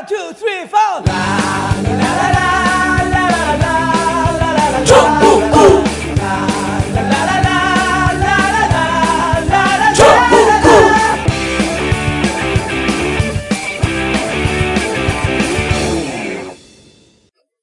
[0.00, 1.04] One, two, three, four.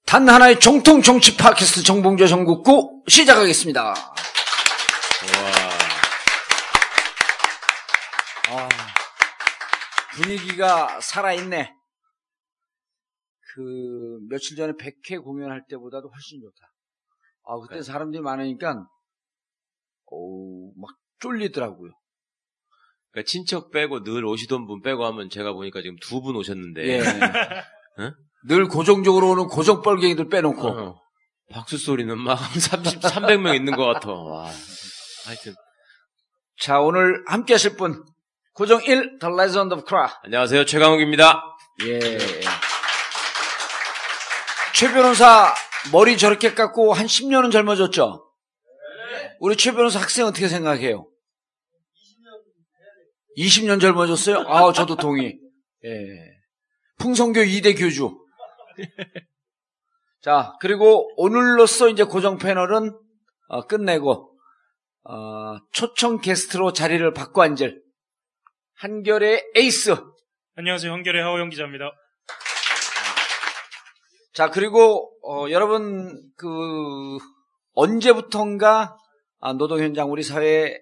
[0.06, 3.96] 단 하나의 정통 정치 팟캐스트 정봉재 전국구 시작하겠습니다.
[8.50, 8.70] 아,
[10.14, 11.77] 분위기가 살아있네.
[13.58, 16.72] 그 며칠 전에 100회 공연할 때보다도 훨씬 좋다.
[17.48, 18.86] 아 그때 사람들이 많으니까
[20.06, 21.92] 어우 막 쫄리더라고요.
[23.12, 27.02] 그러니까 친척 빼고 늘 오시던 분 빼고 하면 제가 보니까 지금 두 분 오셨는데 예.
[28.00, 28.12] 응?
[28.48, 31.02] 늘 고정적으로 오는 고정 뻘갱이들 빼놓고 어,
[31.50, 34.12] 박수 소리는 막 30, 300명 있는 것 같아.
[34.12, 34.46] 와.
[35.26, 35.56] 하여튼
[36.62, 38.06] 자 오늘 함께 하실 분
[38.54, 41.42] 고정 1 The Legend of Kra 안녕하세요 최강욱입니다.
[41.88, 42.18] 예.
[44.78, 45.56] 최 변호사
[45.92, 48.32] 머리 저렇게 깎고 한 10년은 젊어졌죠?
[49.40, 51.10] 우리 최 변호사 학생 어떻게 생각해요?
[53.40, 54.42] 20년 젊어졌어요?
[54.48, 55.40] 아, 저도 동의.
[55.84, 55.92] 예.
[57.00, 58.24] 풍성교 2대 교주.
[60.22, 62.96] 자, 그리고 오늘로써 이제 고정 패널은
[63.48, 64.38] 어, 끝내고
[65.06, 67.82] 어, 초청 게스트로 자리를 바꿔 앉을
[68.76, 69.96] 한결의 에이스
[70.56, 70.94] 안녕하세요.
[70.94, 71.94] 한결의 하호영 기자입니다.
[74.38, 76.48] 자, 그리고, 어, 여러분, 그,
[77.74, 78.96] 언제부턴가,
[79.40, 80.76] 아, 노동 현장 우리 사회에,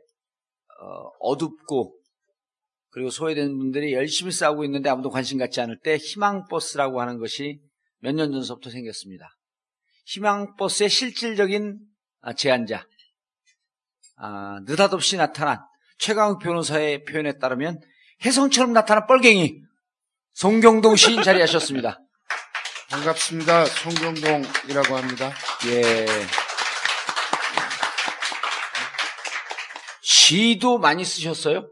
[0.82, 1.98] 어, 어둡고,
[2.90, 7.62] 그리고 소외된 분들이 열심히 싸우고 있는데 아무도 관심 갖지 않을 때 희망 버스라고 하는 것이
[8.00, 9.34] 몇 년 전서부터 생겼습니다.
[10.06, 11.80] 희망 버스의 실질적인
[12.24, 12.86] 아, 제안자,
[14.18, 15.60] 아, 느닷없이 나타난
[16.00, 17.80] 최강욱 변호사의 표현에 따르면
[18.26, 19.62] 혜성처럼 나타난 뻘갱이,
[20.34, 22.02] 송경동 시인 자리하셨습니다.
[22.90, 23.66] 반갑습니다.
[23.66, 25.34] 송경동이라고 합니다.
[25.68, 26.06] 예.
[30.02, 31.70] 시도 많이 쓰셨어요?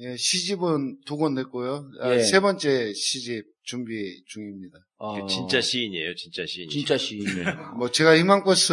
[0.00, 1.90] 예, 시집은 두 권 냈고요.
[2.00, 2.20] 아, 예.
[2.22, 4.78] 세 번째 시집 준비 중입니다.
[4.98, 6.14] 어, 진짜 시인이에요.
[6.14, 6.68] 진짜 시인.
[6.68, 7.74] 진짜 시인이에요.
[7.78, 8.72] 뭐 제가 희망버스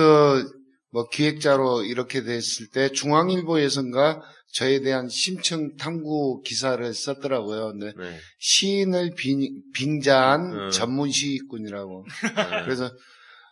[0.95, 4.21] 뭐 기획자로 이렇게 됐을 때 중앙일보에선가
[4.53, 7.73] 저에 대한 심층 탐구 기사를 썼더라고요.
[7.73, 8.17] 근데 네.
[8.39, 9.41] 시인을 빙,
[9.73, 10.69] 빙자한 음.
[10.69, 12.05] 전문 시인꾼이라고.
[12.33, 12.63] 네.
[12.63, 12.89] 그래서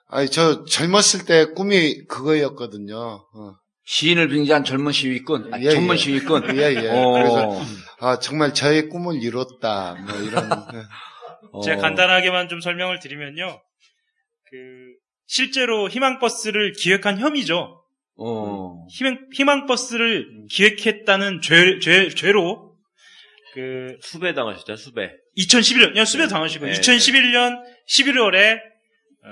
[0.07, 2.97] 아니 저 젊었을 때 꿈이 그거였거든요.
[2.97, 3.55] 어.
[3.83, 5.99] 시인을 빙자한 젊은 시위꾼, 아, 예, 전문 예.
[5.99, 6.55] 시위꾼.
[6.55, 6.89] 예, 예.
[6.91, 7.11] 어.
[7.11, 7.61] 그래서
[7.99, 9.95] 아 정말 저의 꿈을 이뤘다.
[9.95, 10.49] 뭐 이런.
[11.51, 11.61] 어.
[11.61, 13.61] 제가 간단하게만 좀 설명을 드리면요.
[14.49, 14.92] 그
[15.33, 17.81] 실제로 희망버스를 기획한 혐의죠.
[18.19, 18.85] 어.
[18.91, 22.75] 희망, 희망 버스를 기획했다는 죄, 죄, 죄로
[23.55, 24.75] 그 수배 당하셨죠.
[24.75, 25.09] 수배.
[25.39, 29.29] 2011년, 야, 수배 당하시고 네, 2011년 11월에 어,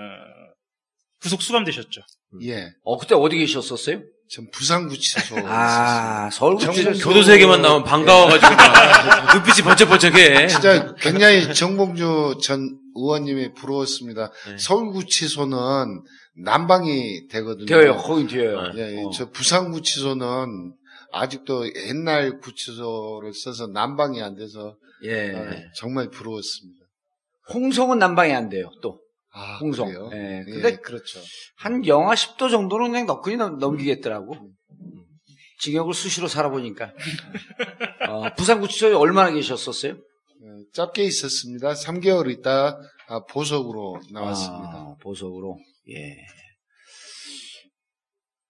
[1.21, 2.01] 구속 수감되셨죠.
[2.45, 2.71] 예.
[2.83, 4.01] 어, 그때 어디 계셨었어요?
[4.27, 5.35] 전 부산구치소.
[5.45, 6.93] 아, 서울구치소.
[6.93, 10.47] 교도소에게만 나오면 반가워가지고 막 눈빛이 번쩍번쩍해.
[10.47, 14.31] 진짜 굉장히 정봉주 전 의원님이 부러웠습니다.
[14.47, 14.57] 네.
[14.57, 15.57] 서울구치소는
[16.43, 17.65] 난방이 되거든요.
[17.65, 18.71] 되어요, 거긴 되어요.
[18.75, 19.03] 예, 예.
[19.03, 19.09] 어.
[19.11, 20.73] 저 부산구치소는
[21.13, 25.35] 아직도 옛날 구치소를 써서 난방이 안 돼서 예.
[25.35, 26.85] 아, 정말 부러웠습니다.
[27.53, 28.99] 홍성은 난방이 안 돼요, 또.
[29.33, 29.87] 아, 홍성.
[29.87, 30.09] 그래요?
[30.13, 30.39] 예.
[30.47, 31.19] 예, 근데 그렇죠.
[31.57, 34.35] 한 영하 10도 정도는 그냥 너끈히 넘- 넘기겠더라고.
[35.59, 36.91] 징역을 수시로 살아보니까.
[38.09, 39.95] 어, 부산구치소에 얼마나 계셨었어요?
[40.43, 41.73] 예, 짧게 있었습니다.
[41.73, 44.73] 3개월 있다 아, 보석으로 나왔습니다.
[44.73, 45.59] 아, 보석으로.
[45.89, 46.17] 예.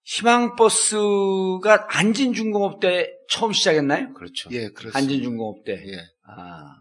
[0.04, 4.12] 희망버스가 안진중공업 때 처음 시작했나요?
[4.14, 4.50] 그렇죠.
[4.52, 4.98] 예, 그렇습니다.
[4.98, 5.72] 안진중공업 때.
[5.72, 5.98] 예.
[6.24, 6.76] 아,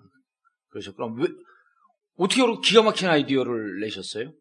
[0.70, 1.28] 그러셨 그럼 왜,
[2.18, 4.32] 어떻게 기가 막힌 아이디어를 내셨어요?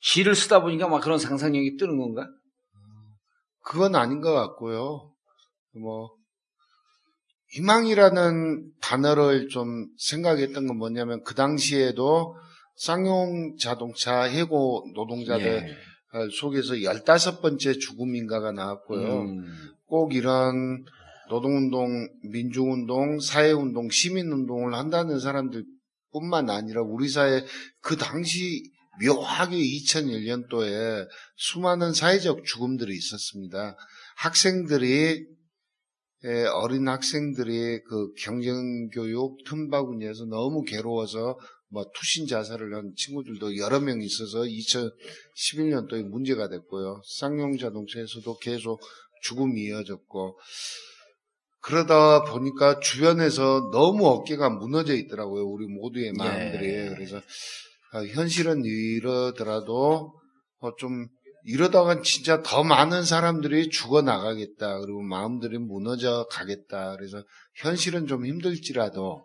[0.00, 2.26] 시를 쓰다 보니까 막 그런 상상력이 뜨는 건가?
[3.64, 5.12] 그건 아닌 것 같고요.
[5.74, 6.17] 뭐
[7.50, 12.36] 희망이라는 단어를 좀 생각했던 건 뭐냐면 그 당시에도
[12.76, 16.28] 쌍용 자동차 해고 노동자들 예.
[16.32, 19.22] 속에서 15번째 죽음인가가 나왔고요.
[19.22, 19.44] 음,
[19.86, 20.84] 꼭 이런
[21.28, 25.64] 노동운동, 민주운동, 사회운동, 시민운동을 한다는 사람들
[26.12, 27.44] 뿐만 아니라 우리 사회
[27.80, 28.62] 그 당시
[29.04, 31.06] 묘하게 2001년도에
[31.36, 33.76] 수많은 사회적 죽음들이 있었습니다.
[34.16, 35.37] 학생들이 예,
[36.54, 41.38] 어린 학생들이 그 경쟁교육 틈바구니에서 너무 괴로워서
[41.70, 47.02] 뭐 투신 자살을 한 친구들도 여러 명 있어서 2011년도에 문제가 됐고요.
[47.04, 48.80] 쌍용 자동차에서도 계속
[49.22, 50.38] 죽음이 이어졌고
[51.60, 55.44] 그러다 보니까 주변에서 너무 어깨가 무너져 있더라고요.
[55.44, 56.66] 우리 모두의 마음들이.
[56.66, 56.88] 예.
[56.88, 57.20] 그래서
[57.92, 60.14] 아, 현실은 이러더라도
[60.60, 61.08] 어, 좀
[61.48, 64.80] 이러다간 진짜 더 많은 사람들이 죽어 나가겠다.
[64.80, 66.94] 그리고 마음들이 무너져 가겠다.
[66.94, 67.24] 그래서
[67.56, 69.24] 현실은 좀 힘들지라도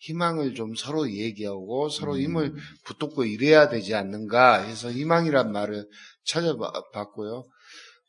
[0.00, 2.20] 희망을 좀 서로 얘기하고 서로 음.
[2.20, 5.86] 힘을 붙잡고 이래야 되지 않는가 해서 희망이란 말을
[6.24, 7.44] 찾아봤고요.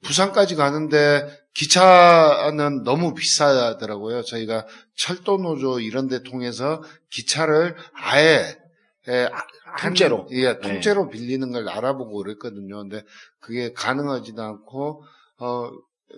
[0.05, 4.23] 부산까지 가는데 기차는 너무 비싸더라고요.
[4.23, 4.65] 저희가
[4.95, 6.81] 철도 노조 이런 데 통해서
[7.11, 8.57] 기차를 아예
[9.11, 10.27] 예, 한- 통째로.
[10.31, 12.77] 예, 통째로 빌리는 걸 알아보고 그랬거든요.
[12.81, 13.03] 근데
[13.39, 15.03] 그게 가능하지도 않고
[15.37, 15.69] 어,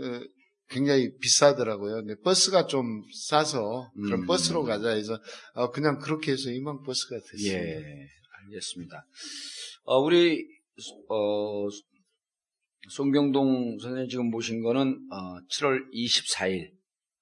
[0.01, 0.27] 에,
[0.69, 1.95] 굉장히 비싸더라고요.
[2.05, 4.25] 근데 버스가 좀 싸서 그럼 음.
[4.25, 5.19] 버스로 가자 해서
[5.53, 7.59] 어, 그냥 그렇게 해서 희망 버스가 됐습니다.
[7.59, 8.07] 예,
[8.45, 9.05] 알겠습니다.
[9.85, 10.45] 어, 우리,
[11.09, 11.67] 어,
[12.89, 16.71] 송병동 선생님 지금 모신 거는, 어, 7월 24일.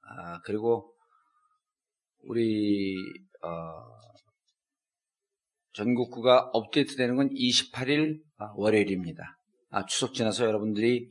[0.04, 0.94] 아, 그리고,
[2.24, 2.96] 우리,
[3.44, 3.50] 어,
[5.74, 9.38] 전국구가 업데이트 되는 건 28일 아, 월요일입니다.
[9.70, 11.10] 아, 추석 지나서 여러분들이,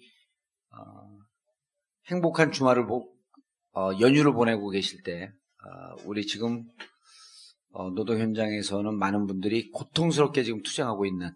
[0.72, 1.18] 어,
[2.06, 3.10] 행복한 주말을 보,
[3.72, 5.30] 어, 연휴를 보내고 계실 때,
[5.64, 6.64] 어, 우리 지금
[7.72, 11.30] 어, 노동 현장에서는 많은 분들이 고통스럽게 지금 투쟁하고 있는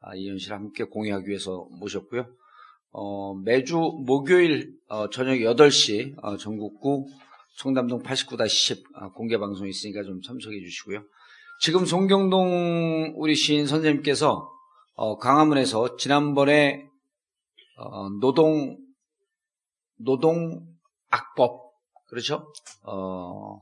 [0.00, 2.26] 아, 이 현실을 함께 공유하기 위해서 모셨고요.
[2.90, 7.06] 어, 매주 목요일 어, 저녁 8시 어, 전국구
[7.56, 11.02] 청담동 89-10 아, 공개 방송이 있으니까 좀 참석해 주시고요.
[11.62, 14.50] 지금 송경동 우리 시인 선생님께서
[14.94, 16.88] 어, 강화문에서 지난번에
[17.78, 18.76] 어, 노동
[19.96, 20.66] 노동
[21.08, 21.70] 악법
[22.08, 22.52] 그렇죠?
[22.82, 23.60] 어,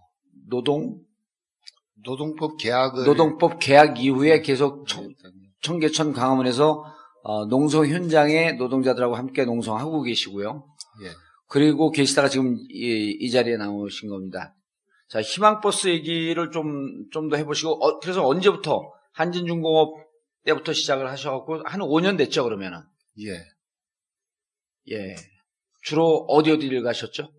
[0.48, 1.02] 노동
[2.02, 5.14] 노동법 계약을 노동법 계약 이후에 계속 청, 네.
[5.60, 6.82] 청계천 강화문에서
[7.22, 10.64] 어, 농성 현장에 노동자들하고 함께 농성하고 계시고요.
[11.02, 11.10] 예.
[11.48, 14.54] 그리고 계시다가 지금 이, 이 자리에 나오신 겁니다.
[15.10, 19.94] 자, 희망버스 얘기를 좀, 좀 더 해보시고, 어, 그래서 언제부터, 한진중공업
[20.44, 22.80] 때부터 시작을 하셔갖고, 한 5년 됐죠, 그러면은.
[23.20, 23.44] 예.
[24.92, 25.16] 예.
[25.82, 27.30] 주로 어디 어디를 가셨죠?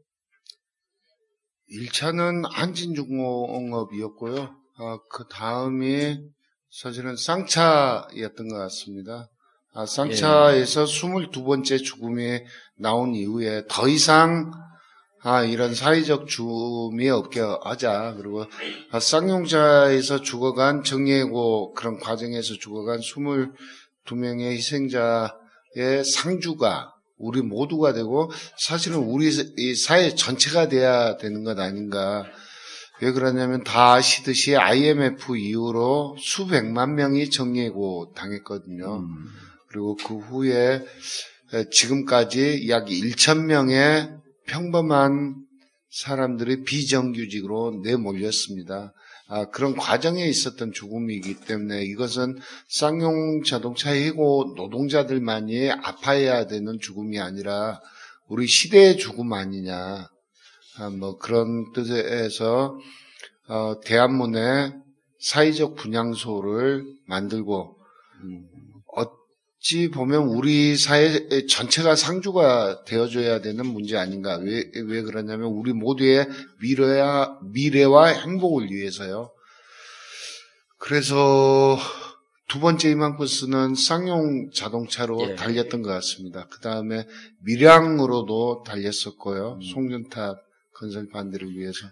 [1.72, 4.56] 1차는 한진중공업이었고요.
[4.78, 6.20] 아, 그 다음이
[6.70, 9.30] 사실은 쌍차였던 것 같습니다.
[9.74, 12.42] 아, 쌍차에서 22번째 죽음이
[12.76, 14.52] 나온 이후에 더 이상
[15.24, 18.16] 아, 이런 사회적 죽음이 없게 하자.
[18.18, 18.46] 그리고
[18.92, 29.30] 아, 쌍용차에서 죽어간 정예고 그런 과정에서 죽어간 22명의 희생자의 상주가 우리 모두가 되고 사실은 우리
[29.58, 32.26] 이 사회 전체가 돼야 되는 것 아닌가.
[33.02, 38.98] 왜 그러냐면 다 아시듯이 IMF 이후로 수백만 명이 정예고 당했거든요.
[38.98, 39.08] 음.
[39.68, 40.84] 그리고 그 후에
[41.54, 44.21] 에, 지금까지 약 1천 명의
[44.52, 45.36] 평범한
[45.90, 48.94] 사람들이 비정규직으로 내몰렸습니다.
[49.28, 52.38] 아, 그런 과정에 있었던 죽음이기 때문에 이것은
[52.68, 57.80] 쌍용 자동차 해고 노동자들만이 아파해야 되는 죽음이 아니라
[58.28, 60.10] 우리 시대의 죽음 아니냐.
[60.78, 62.78] 아, 뭐 그런 뜻에서
[63.48, 64.74] 어, 대한문의
[65.20, 67.78] 사회적 분향소를 만들고
[68.24, 68.51] 음.
[69.62, 74.38] 어찌 보면 우리 사회 전체가 상주가 되어줘야 되는 문제 아닌가.
[74.38, 76.28] 왜, 왜 그러냐면 우리 모두의
[76.60, 79.30] 미래와, 미래와 행복을 위해서요.
[80.80, 81.78] 그래서
[82.48, 85.36] 두 번째 희망버스는 쌍용 자동차로 예.
[85.36, 86.48] 달렸던 것 같습니다.
[86.50, 87.08] 그 다음에
[87.46, 89.60] 밀양으로도 달렸었고요.
[89.62, 89.62] 음.
[89.62, 90.38] 송전탑
[90.74, 91.86] 건설 반대를 위해서.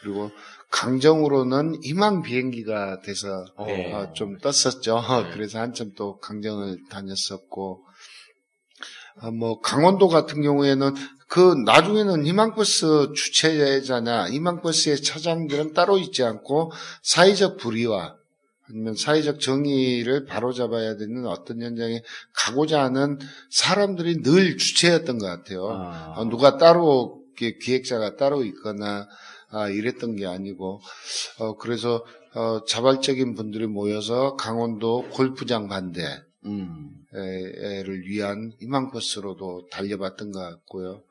[0.00, 0.32] 그리고
[0.72, 3.92] 강정으로는 희망 비행기가 돼서 네.
[3.92, 5.00] 어, 좀 떴었죠.
[5.32, 7.84] 그래서 한참 또 강정을 다녔었고,
[9.20, 10.94] 아, 뭐 강원도 같은 경우에는
[11.28, 18.16] 그 나중에는 희망버스 주최자나 희망버스의 차장들은 따로 있지 않고 사회적 불의와
[18.68, 22.02] 아니면 사회적 정의를 바로잡아야 되는 어떤 현장에
[22.34, 23.18] 가고자 하는
[23.50, 25.68] 사람들이 늘 주체였던 것 같아요.
[25.70, 26.14] 아.
[26.16, 29.08] 어, 누가 따로 기획자가 따로 있거나
[29.52, 30.80] 아, 이랬던 게 아니고
[31.38, 32.04] 어, 그래서
[32.34, 36.02] 어, 자발적인 분들이 모여서 강원도 골프장 반대
[36.46, 36.88] 음.
[37.14, 41.02] 를 위한 희망버스로도 달려봤던 것 같고요.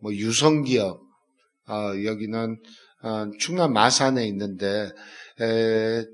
[0.00, 1.00] 뭐 유성기업
[1.66, 2.60] 아, 여기는
[3.02, 4.90] 아, 충남 마산에 있는데
[5.40, 6.04] 에,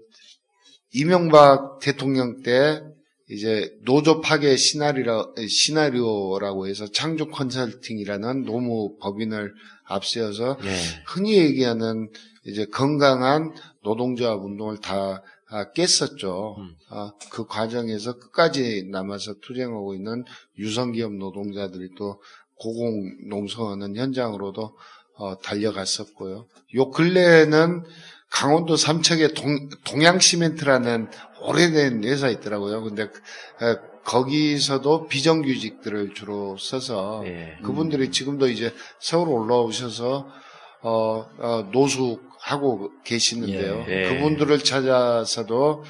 [0.92, 2.82] 이명박 대통령 때
[3.30, 10.76] 이제 노조 파괴 시나리오, 시나리오라고 해서 창조 컨설팅이라는 노무 법인을 앞세워서 예.
[11.06, 12.10] 흔히 얘기하는
[12.44, 16.56] 이제 건강한 노동조합 운동을 다 아, 깼었죠.
[16.58, 16.74] 음.
[16.90, 20.24] 아, 그 과정에서 끝까지 남아서 투쟁하고 있는
[20.58, 22.20] 유성기업 노동자들이 또
[22.56, 24.76] 고공 농성하는 현장으로도
[25.16, 26.46] 어, 달려갔었고요.
[26.76, 27.84] 요 근래에는
[28.30, 31.08] 강원도 삼척에 동, 동양시멘트라는
[31.42, 32.82] 오래된 회사 있더라고요.
[32.82, 37.58] 근데 에, 거기서도 비정규직들을 주로 써서 예.
[37.62, 40.28] 그분들이 지금도 이제 서울 올라오셔서
[40.82, 43.84] 어, 어, 노숙하고 계시는데요.
[43.88, 44.08] 예.
[44.08, 45.84] 그분들을 찾아서도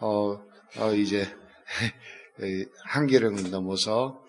[0.00, 0.40] 어,
[0.78, 1.28] 어, 이제
[2.42, 4.20] 이 한계를 넘어서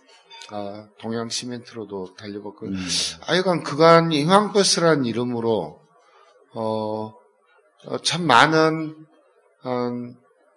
[0.49, 2.87] 아, 동양 시멘트로도 달려봤고 음.
[3.21, 5.79] 하여간 그간 희망버스라는 이름으로
[6.53, 7.13] 어, 어,
[8.03, 8.95] 참 많은
[9.63, 9.91] 어,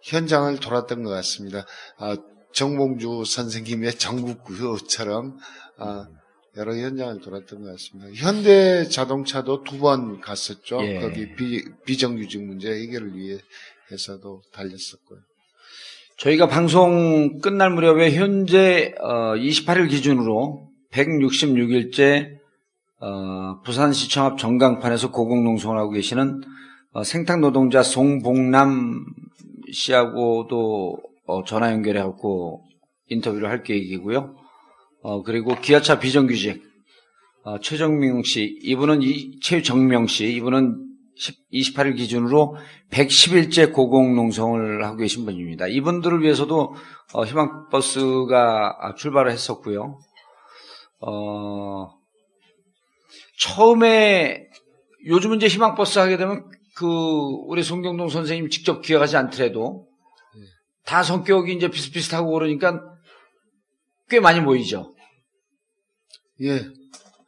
[0.03, 1.65] 현장을 돌았던 것 같습니다.
[1.99, 2.17] 아,
[2.53, 5.37] 정봉주 선생님의 전국구호처럼
[5.79, 6.07] 아,
[6.57, 8.11] 여러 현장을 돌았던 것 같습니다.
[8.15, 10.79] 현대 자동차도 두 번 갔었죠.
[10.83, 11.01] 예.
[11.01, 15.19] 거기 비, 비정규직 문제 해결을 위해서도 달렸었고요.
[16.19, 22.37] 저희가 방송 끝날 무렵에 현재 28일 기준으로 166일째
[23.01, 26.47] 어, 부산시청 앞 정강판에서 고공농성을 하고 계시는 어,
[27.05, 29.05] 생탁 노동자 송봉남
[29.73, 32.65] 씨하고도 어, 전화 연결해갖고
[33.09, 34.35] 인터뷰를 할 계획이고요.
[35.03, 36.63] 어, 그리고 기아차 비정규직
[37.45, 40.85] 어, 최정명 씨, 이분은 이, 최정명 씨, 이분은
[41.53, 42.57] 28일 기준으로
[42.91, 45.69] 110일째 고공농성을 하고 계신 분입니다.
[45.69, 46.75] 이분들을 위해서도
[47.15, 49.99] 어, 희망버스가 출발을 했었고요.
[51.01, 51.91] 어,
[53.39, 54.49] 처음에
[55.07, 56.87] 요즘은 이제 희망버스 하게 되면 그
[57.47, 59.89] 우리 송경동 선생님 직접 기획하지 않더라도
[60.85, 62.81] 다 성격이 이제 비슷비슷하고 그러니까
[64.09, 64.95] 꽤 많이 모이죠.
[66.43, 66.53] 예,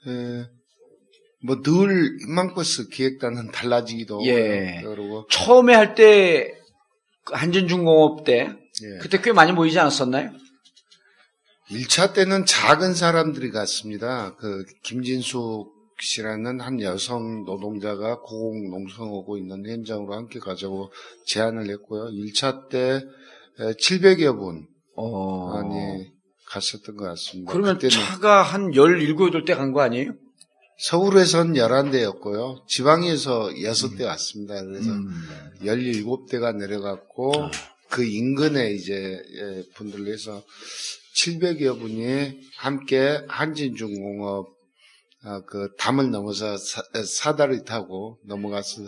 [0.07, 0.47] 예,
[1.43, 4.83] 뭐늘 희망버스 기획단은 달라지기도 예.
[4.83, 6.55] 그러고 처음에 할 때
[7.33, 8.51] 한진중공업 때
[8.83, 8.99] 예.
[9.01, 10.31] 그때 꽤 많이 모이지 않았었나요?
[11.71, 14.35] 1차 때는 작은 사람들이 갔습니다.
[14.37, 20.93] 그 김진숙 씨라는 한 여성 노동자가 고공 농성하고 있는 현장으로 함께 가자고
[21.27, 22.11] 제안을 했고요.
[22.11, 23.03] 1차 때
[23.59, 25.49] 700여 분 어.
[25.55, 26.11] 많이
[26.47, 27.53] 갔었던 것 같습니다.
[27.53, 30.13] 그러면 차가 한 17, 8대 간 거 아니에요?
[30.81, 32.65] 서울에선 11대였고요.
[32.69, 34.63] 지방에서 6대 왔습니다.
[34.65, 35.11] 그래서 음.
[35.63, 37.33] 17대가 내려갔고
[37.91, 40.43] 그 인근에 이제 예, 분들로 해서
[41.17, 44.58] 700여 분이 함께 한진중공업
[45.25, 48.83] 아, 그 담을 넘어서 사, 사다리 타고 넘어가서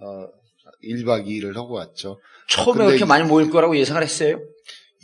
[0.00, 0.26] 어,
[0.84, 2.18] 1박 2일을 하고 왔죠.
[2.48, 4.38] 처음에 그렇게 이- 많이 모일 거라고 예상을 했어요?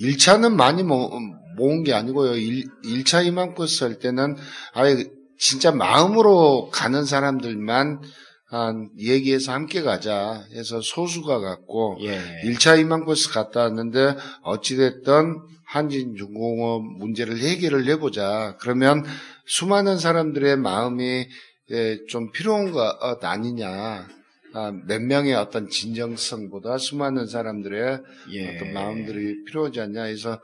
[0.01, 1.11] 1차는 많이 모,
[1.57, 2.35] 모은 게 아니고요.
[2.37, 4.37] 1, 차 희망버스 할 때는
[4.75, 5.07] 아예
[5.39, 8.03] 진짜 마음으로 가는 사람들만
[8.49, 12.21] 한 얘기해서 함께 가자 해서 소수가 갔고 예.
[12.45, 18.57] 1차 희망버스 갔다 왔는데 어찌됐든 한진중공업 문제를 해결을 해보자.
[18.61, 19.05] 그러면
[19.47, 21.29] 수많은 사람들의 마음이
[21.71, 24.09] 예, 좀 필요한 것 아니냐.
[24.55, 28.57] 아, 몇 명의 어떤 진정성보다 수많은 사람들의 예.
[28.57, 30.41] 어떤 마음들이 필요하지 않냐 해서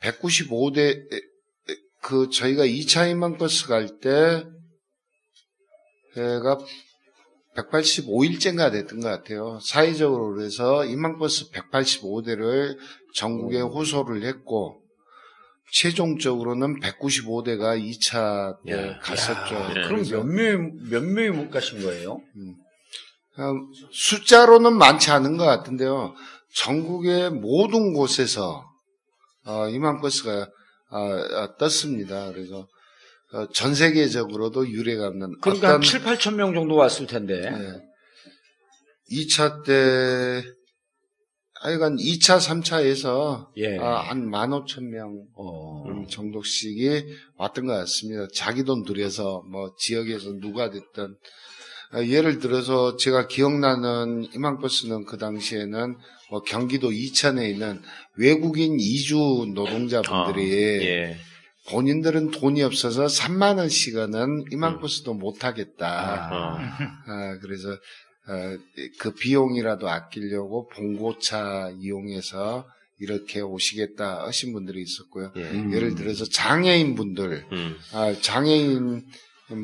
[0.00, 1.08] 195대
[2.02, 4.44] 그 저희가 2차 희망버스 갈 때가
[7.56, 9.58] 185일째인가 됐던 것 같아요.
[9.62, 12.76] 사회적으로 그래서 희망버스 185대를
[13.14, 14.82] 전국에 호소를 했고
[15.72, 19.54] 최종적으로는 195대가 2차 때 야, 갔었죠.
[19.54, 19.82] 야, 예.
[19.82, 22.20] 그럼 몇 명이, 몇 명이 못 가신 거예요?
[23.38, 23.52] 어,
[23.92, 26.14] 숫자로는 많지 않은 것 같은데요.
[26.54, 28.64] 전국의 모든 곳에서
[29.44, 30.48] 어, 희망버스가
[30.90, 32.32] 어, 어, 떴습니다.
[32.32, 32.66] 그래서
[33.32, 37.42] 어, 전 세계적으로도 유례가 없는 그러니까 어떤 한 7, 8천 명 정도 왔을 텐데.
[37.44, 40.42] 예, 2차 때
[41.66, 43.76] 하여간 2차, 3차에서 예.
[43.76, 46.04] 한 15,000명 어.
[46.08, 47.06] 정도씩이
[47.38, 48.28] 왔던 것 같습니다.
[48.32, 51.16] 자기 돈 들여서 뭐 지역에서 누가 됐든
[51.90, 55.96] 아, 예를 들어서 제가 기억나는 희망버스는 그 당시에는
[56.30, 57.82] 뭐 경기도 이천에 있는
[58.16, 61.16] 외국인 이주 노동자분들이 아, 예.
[61.70, 66.30] 본인들은 돈이 없어서 3만 원씩은 희망버스도 못 하겠다.
[66.30, 66.58] 어.
[67.10, 67.76] 아, 그래서 어,
[68.98, 72.66] 그 비용이라도 아끼려고 봉고차 이용해서
[72.98, 75.32] 이렇게 오시겠다 하신 분들이 있었고요.
[75.36, 75.42] 예.
[75.42, 75.72] 음.
[75.72, 77.76] 예를 들어서 장애인 분들, 음.
[77.92, 79.04] 아, 장애인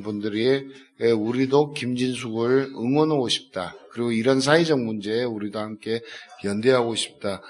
[0.05, 0.69] 분들이
[1.01, 3.75] 예, 우리도 김진숙을 응원하고 싶다.
[3.91, 6.01] 그리고 이런 사회적 문제에 우리도 함께
[6.45, 7.43] 연대하고 싶다.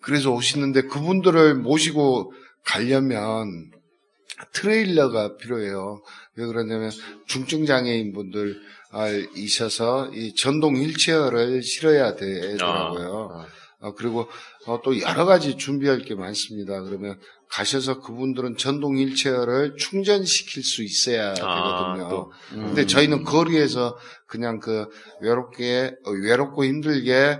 [0.00, 2.32] 그래서 오시는데 그분들을 모시고
[2.64, 3.70] 가려면
[4.52, 6.02] 트레일러가 필요해요.
[6.34, 6.90] 왜 그러냐면
[7.26, 8.60] 중증 장애인 분들
[8.96, 13.30] 아, 이셔서 이 전동 휠체어를 실어야 되더라고요.
[13.30, 13.46] 아,
[13.80, 14.26] 어, 그리고
[14.66, 16.80] 어, 또 여러 가지 준비할 게 많습니다.
[16.80, 17.18] 그러면
[17.50, 22.08] 가셔서 그분들은 전동 휠체어를 충전시킬 수 있어야 아, 되거든요.
[22.08, 22.32] 또.
[22.48, 24.86] 근데 저희는 거리에서 그냥 그
[25.20, 27.38] 외롭게 어, 외롭고 힘들게 에,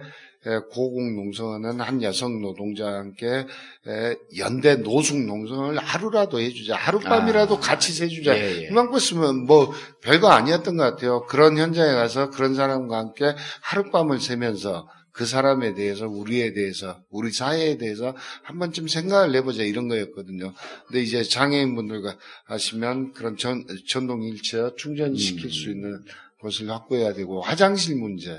[0.71, 6.77] 고공 농성하는 한 여성 노동자와 함께 에, 연대 노숙 농성을 하루라도 해주자.
[6.77, 7.61] 하룻밤이라도 아.
[7.61, 8.37] 같이 세주자.
[8.37, 8.67] 예, 예.
[8.69, 9.73] 희망 버스면 뭐
[10.03, 11.27] 별거 아니었던 것 같아요.
[11.27, 17.79] 그런 현장에 가서 그런 사람과 함께 하룻밤을 새면서 그 사람에 대해서 우리에 대해서 우리 사회에
[17.79, 20.53] 대해서 한 번쯤 생각을 해보자 이런 거였거든요.
[20.87, 25.51] 근데 이제 장애인분들과 하시면 그런 전, 전동 휠체어 충전시킬 음.
[25.51, 26.05] 수 있는
[26.41, 28.39] 곳을 확보해야 되고 화장실 문제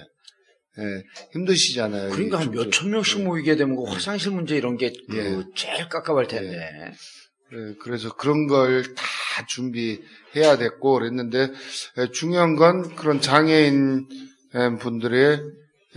[0.79, 1.03] 예,
[1.33, 2.11] 힘드시잖아요.
[2.11, 5.43] 그러니까 한이몇천 명씩 모이게 되면 그 화장실 문제 이런 게그 예.
[5.55, 6.93] 제일 깝깝할 텐데.
[7.53, 8.83] 예, 그래서 그런 걸
[9.37, 11.51] 다 준비해야 됐고 그랬는데
[11.99, 14.07] 예, 중요한 건 그런 장애인
[14.55, 15.41] 예, 분들의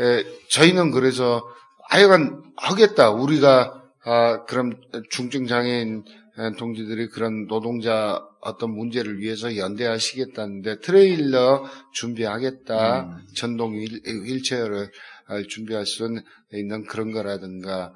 [0.00, 1.42] 예, 저희는 그래서
[1.88, 6.04] 하여간 하겠다 우리가 아, 그런 중증 장애인
[6.38, 13.02] 예, 동지들이 그런 노동자 어떤 문제를 위해서 연대하시겠다는데 트레일러 준비하겠다.
[13.02, 13.26] 음.
[13.34, 14.90] 전동 휠, 휠체어를
[15.26, 16.08] 아, 준비할 수
[16.52, 17.92] 있는 그런 거라든가.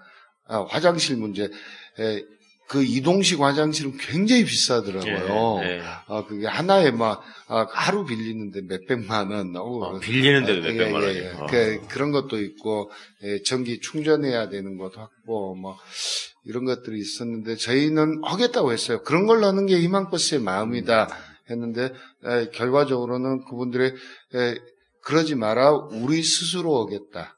[0.47, 1.45] 아, 화장실 문제.
[1.45, 2.23] 에,
[2.67, 5.61] 그 이동식 화장실은 굉장히 비싸더라고요.
[5.65, 5.83] 예, 예.
[6.07, 9.55] 아, 그게 하나에 막, 아, 하루 빌리는데 몇백만 원.
[9.57, 11.19] 어, 빌리는데도 아, 몇백만 예, 원이.
[11.19, 11.31] 예, 예.
[11.33, 11.47] 어.
[11.47, 12.91] 그, 그런 것도 있고,
[13.23, 15.77] 예, 전기 충전해야 되는 것 확보, 뭐,
[16.45, 19.03] 이런 것들이 있었는데, 저희는 하겠다고 했어요.
[19.03, 21.09] 그런 걸로 하는 게 희망버스의 마음이다.
[21.51, 21.93] 했는데,
[22.25, 23.93] 에, 결과적으로는 그분들의,
[24.35, 24.55] 에,
[25.03, 27.37] 그러지 마라, 우리 스스로 오겠다.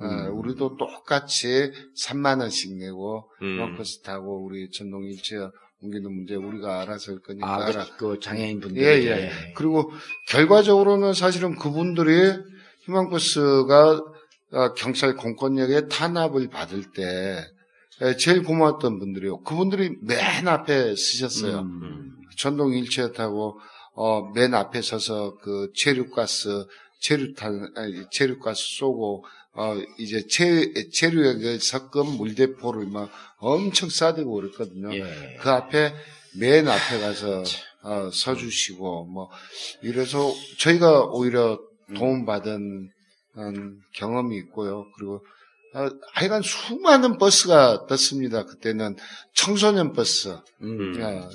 [0.00, 0.38] 어, 음.
[0.38, 3.54] 우리도 똑같이 3만 원씩 내고, 음.
[3.54, 5.50] 희망버스 타고, 우리 전동 일체어
[5.80, 7.46] 옮기는 문제 우리가 알아서 할 거니까.
[7.46, 7.84] 아, 알아.
[7.96, 8.82] 그, 그 장애인분들.
[8.82, 9.30] 예, 예.
[9.54, 9.92] 그리고
[10.28, 12.36] 결과적으로는 사실은 그분들이
[12.84, 14.02] 희망버스가
[14.50, 17.44] 어, 경찰 공권력의 탄압을 받을 때
[18.00, 19.42] 에, 제일 고마웠던 분들이요.
[19.42, 21.60] 그분들이 맨 앞에 쓰셨어요.
[21.60, 22.16] 음.
[22.36, 23.60] 전동 휠체어 타고
[23.94, 26.66] 어, 맨 앞에 서서 그 체류가스
[27.00, 29.24] 체류탄 아니, 체류가스 쏘고
[29.58, 34.94] 어, 이제 체 체류의 그 섞은 물대포를 막 엄청 쏴대고 그랬거든요.
[34.94, 35.36] 예.
[35.40, 35.94] 그 앞에
[36.38, 37.42] 맨 앞에 가서
[37.82, 39.28] 어, 서주시고 뭐
[39.82, 41.58] 이래서 저희가 오히려
[41.96, 42.88] 도움받은
[43.38, 44.86] 음, 경험이 있고요.
[44.96, 45.24] 그리고
[45.74, 48.44] 어, 하여간 수많은 버스가 떴습니다.
[48.44, 48.94] 그때는
[49.34, 51.02] 청소년 버스, 음.
[51.02, 51.28] 어,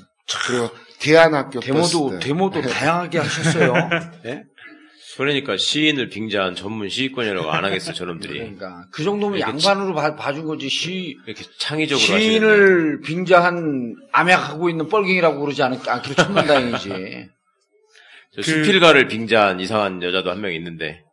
[0.46, 2.18] 그리고 대안학교 데모도, 버스들.
[2.20, 3.74] 데모도 다양하게 하셨어요.
[4.24, 4.44] 예?
[5.16, 8.38] 그러니까 시인을 빙자한 전문 시인권이라고 안 하겠어, 저놈들이.
[8.38, 8.88] 그러니까.
[8.90, 10.68] 그 정도면 양반으로 봐, 봐준 거지.
[10.68, 12.20] 시, 이렇게 창의적으로 하시는.
[12.20, 17.28] 시인을 빙자한 암약하고 있는 뻘갱이라고 그러지 않, 않기로 천만 다행이지.
[18.34, 21.04] 저 수필가를 빙자한 이상한 여자도 한 명 있는데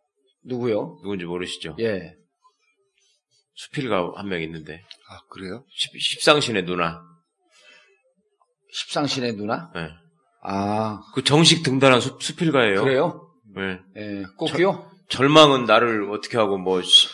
[0.44, 0.98] 누구요?
[1.02, 1.76] 누군지 모르시죠?
[1.78, 2.14] 예.
[3.54, 5.64] 수필가 한 명 있는데 아 그래요?
[5.70, 7.00] 십, 십상신의 누나.
[8.72, 9.70] 십상신의 누나?
[9.76, 9.90] 예.
[10.42, 12.82] 아, 그 정식 등단한 수, 수필가예요.
[12.82, 13.28] 그래요?
[13.58, 13.78] 예.
[13.96, 14.22] 예.
[14.36, 14.90] 꼭요?
[15.08, 17.08] 절망은 나를 어떻게 하고 뭐 시-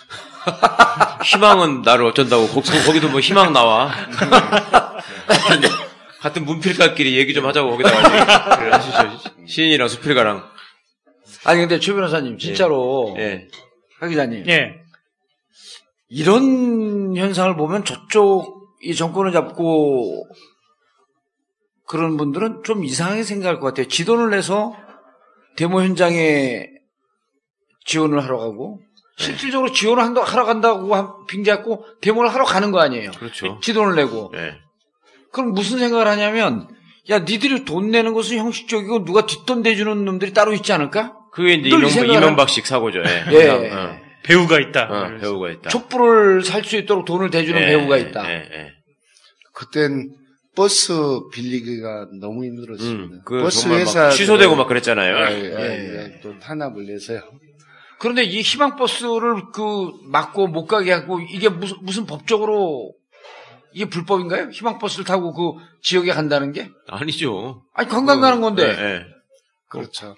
[1.25, 2.61] 희망은 나를 어쩐다고 거,
[2.93, 3.91] 기도 뭐 희망 나와.
[6.21, 9.31] 같은 문필가끼리 얘기 좀 하자고 거기다가 얘기를 하시죠.
[9.47, 10.45] 시인이랑 수필가랑.
[11.45, 13.15] 아니, 근데 최 변호사님, 진짜로.
[13.19, 13.47] 예.
[14.01, 14.45] 하 기자님.
[14.49, 14.75] 예.
[16.09, 20.27] 이런 현상을 보면 저쪽 이 정권을 잡고
[21.87, 23.89] 그런 분들은 좀 이상하게 생각할 것 같아요.
[23.89, 24.75] 지돈을 내서
[25.59, 26.69] 데모 현장에
[27.85, 28.81] 지원을 하러 가고
[29.17, 33.11] 실질적으로 지원을 한다, 하러 간다고 한- 빙자했고 데모를 하러 가는 거 아니에요.
[33.19, 33.59] 그렇죠.
[33.61, 34.55] 지돈을 내고 예.
[35.33, 36.69] 그럼 무슨 생각을 하냐면
[37.11, 41.17] 야 니들이 돈 내는 것은 형식적이고 누가 뒷돈 대주는 놈들이 따로 있지 않을까?
[41.33, 43.01] 그게 이제 늘 이명, 생각을 이명 박식 사고죠.
[43.01, 43.25] 예.
[43.33, 43.49] 예.
[43.49, 44.85] 항상, 배우가 있다.
[44.85, 45.71] 어, 어, 배우가 있다.
[45.71, 48.31] 촛불을 살 수 있도록 돈을 대주는 예, 배우가 예, 있다.
[48.31, 48.73] 예, 예.
[49.55, 50.11] 그땐
[50.59, 50.93] 버스
[51.33, 53.15] 빌리기가 너무 힘들었습니다.
[53.15, 55.17] 음, 그 버스 회사 막 취소되고 막 그랬잖아요.
[55.31, 55.95] 예, 예, 예.
[56.17, 57.21] 예, 또 탄압을 내서요.
[58.01, 62.93] 그런데 이 희망 버스를 그 막고 못 가게 하고 이게 무슨 무슨 법적으로
[63.73, 64.51] 이게 불법인가요?
[64.51, 66.69] 희망 버스를 타고 그 지역에 간다는 게?
[66.89, 67.63] 아니죠.
[67.75, 69.05] 아니 관광 가는 예, 건데 예.
[69.69, 70.17] 그렇죠.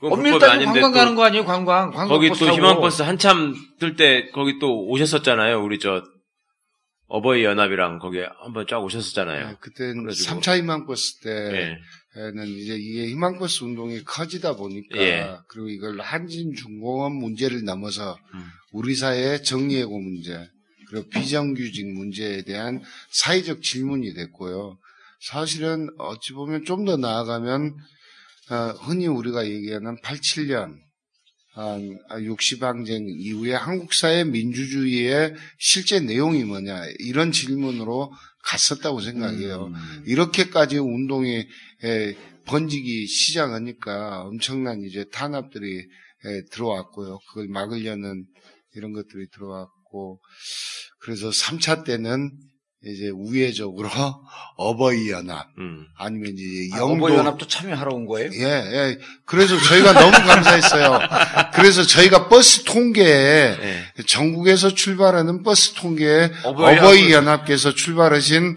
[0.00, 1.44] 그건 엄밀히 따지면 아닌데 관광 또 가는 거 아니에요?
[1.46, 2.56] 관광 관광 거기 버스 또 타고.
[2.58, 5.62] 희망 버스 한참 뜰 때 거기 또 오셨었잖아요.
[5.62, 6.02] 우리 저
[7.10, 9.48] 어버이 연합이랑 거기 한번 쫙 오셨었잖아요.
[9.50, 10.40] 예, 그땐 그래가지고.
[10.40, 11.76] 3차 희망버스 예.
[12.14, 15.36] 때는 이제 이게 희망버스 운동이 커지다 보니까 예.
[15.48, 18.44] 그리고 이걸 한진 중공업 문제를 넘어서 음.
[18.72, 20.48] 우리 사회의 정리해고 문제
[20.88, 24.78] 그리고 비정규직 문제에 대한 사회적 질문이 됐고요.
[25.20, 27.74] 사실은 어찌 보면 좀 더 나아가면
[28.50, 30.76] 어, 흔히 우리가 얘기하는 87년
[31.56, 39.66] 60항쟁 이후에 한국 사회 민주주의의 실제 내용이 뭐냐 이런 질문으로 갔었다고 생각해요.
[39.66, 40.02] 음.
[40.06, 41.46] 이렇게까지 운동이
[41.84, 47.18] 에, 번지기 시작하니까 엄청난 이제 탄압들이 에, 들어왔고요.
[47.28, 48.26] 그걸 막으려는
[48.74, 50.20] 이런 것들이 들어왔고
[51.00, 52.30] 그래서 3차 때는
[52.82, 53.90] 이제 우회적으로
[54.56, 55.86] 어버이 연합 음.
[55.98, 58.30] 아니면 이제 아, 영도 어버이 연합도 참여하러 온 거예요?
[58.32, 58.98] 예, 예.
[59.26, 60.98] 그래서 저희가 너무 감사했어요.
[61.54, 64.02] 그래서 저희가 버스 통계에 예.
[64.06, 68.56] 전국에서 출발하는 버스 통계에 어버이 어버이, 연합께서 출발하신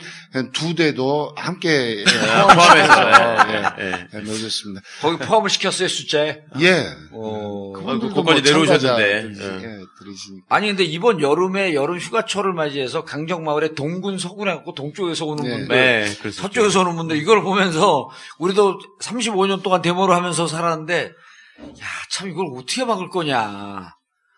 [0.54, 2.04] 두 대도 함께 예,
[2.56, 3.86] 포함해서 예, 예.
[3.86, 4.08] 예.
[4.14, 4.82] 예, 넣어줬습니다.
[5.02, 6.40] 거기 포함을 시켰어요, 숫자에?
[6.62, 6.86] 예.
[7.12, 7.74] 어.
[7.76, 9.04] 그분들도 거기까지 내려오셨는데.
[9.04, 9.64] 예.
[9.64, 10.46] 예, 들으시니까.
[10.50, 15.50] 아니 근데 이번 여름에 여름 휴가철을 맞이해서 강정마을에 동군 서군 해갖고 동쪽에서 오는 네.
[15.52, 22.04] 분들 네, 그래서 서쪽에서 오는 분들 이걸 보면서 우리도 35년 동안 데모를 하면서 살았는데 야
[22.14, 23.92] 참 이걸 어떻게 막을 거냐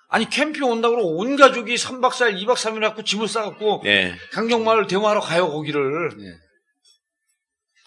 [0.07, 4.15] 아니 캠핑 온다고 그러고 온 가족이 3박 4일 2박 3일 갖고 짐을 싸갖고 예.
[4.31, 6.45] 강정마을 데모하러 가요 거기를 예.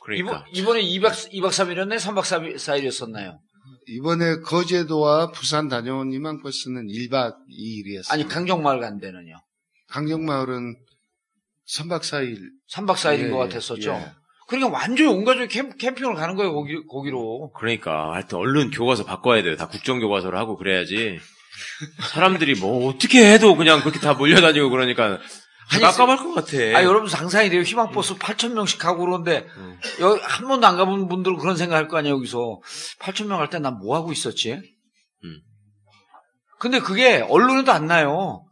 [0.03, 0.45] 그러니까.
[0.53, 1.97] 이번, 이번 에 2박, 2박 3일이었나요?
[1.97, 2.23] 3박
[2.57, 3.39] 4일이었었나요?
[3.87, 8.13] 이번에 거제도와 부산 다녀온 희망버스는 1박 2일이었어요.
[8.13, 9.37] 아니 강정마을 간 데는요
[9.89, 10.77] 강정마을은
[11.77, 12.39] 3박 4일.
[12.75, 14.13] 3박 4일인 예, 것 예, 같았었죠 예.
[14.49, 19.43] 그러니까 완전히 온 가족이 캠, 캠핑을 가는 거예요 거기, 거기로 그러니까 하여튼 얼른 교과서 바꿔야
[19.43, 19.57] 돼요.
[19.57, 21.19] 다 국정 교과서를 하고 그래야지.
[22.13, 25.19] 사람들이 뭐 어떻게 해도 그냥 그렇게 다 몰려다니고 그러니까
[25.71, 26.57] 아니, 깜깜할 것 같아.
[26.79, 27.61] 아, 여러분 상상이 돼요.
[27.61, 29.79] 희망버스 8,000명씩 가고 그러는데, 음.
[30.01, 32.61] 여기 한 번도 안 가본 분들은 그런 생각 할 거 아니에요, 여기서.
[33.01, 34.53] 8,000명 할 때 난 뭐 하고 있었지?
[34.53, 35.41] 음.
[36.59, 38.47] 근데 그게 언론에도 안 나요.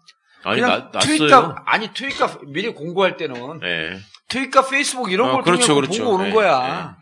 [0.46, 1.56] 아니 그냥 나, 트윗과, 났어요.
[1.66, 3.98] 아니, 트윗과 미리 공고할 때는 예.
[4.28, 6.04] 트윗과 페이스북 이런 어, 걸 그렇죠, 통해 그렇죠.
[6.04, 6.96] 보고 오는 예, 거야.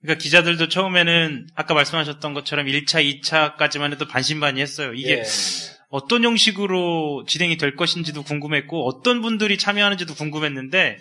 [0.00, 4.94] 그러니까 기자들도 처음에는 아까 말씀하셨던 것처럼 1차, 2차까지만 해도 반신반의했어요.
[4.94, 5.22] 이게 예.
[5.90, 10.98] 어떤 형식으로 진행이 될 것인지도 궁금했고 어떤 분들이 참여하는지도 궁금했는데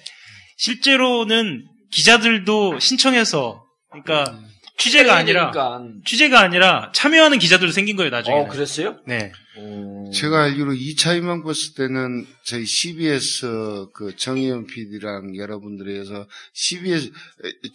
[0.57, 4.39] 실제로는 기자들도 신청해서 그러니까
[4.81, 6.01] 취재가 아니라 그러니까.
[6.05, 8.35] 취재가 아니라 참여하는 기자들도 생긴 거예요 나중에.
[8.35, 8.97] 어, 그랬어요?
[9.05, 9.31] 네.
[9.57, 10.09] 오.
[10.11, 17.11] 제가 알기로 2차 희망 버스 때는 저희 CBS 그 정의연 PD랑 여러분들이 해서 CBS 에,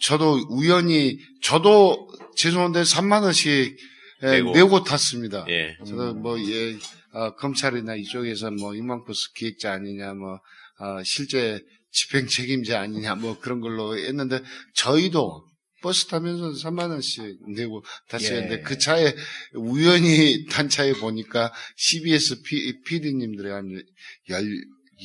[0.01, 3.77] 저도 우연히 저도 죄송한데 3만 원씩
[4.23, 4.51] 에, 내고.
[4.51, 5.45] 내고, 탔습니다.
[5.49, 5.77] 예.
[5.85, 6.75] 저도 뭐 예,
[7.13, 10.39] 어, 검찰이나 이쪽에서 뭐 희망 버스 기획자 아니냐 뭐
[10.79, 14.41] 어, 실제 집행 책임자 아니냐 뭐 그런 걸로 했는데
[14.73, 15.45] 저희도
[15.87, 18.59] 버스 타면서 3만 원씩 내고 탔었는데 예.
[18.59, 19.15] 그 차에
[19.53, 23.81] 우연히 탄 차에 보니까 CBS P, PD님들이 한
[24.27, 24.43] 열,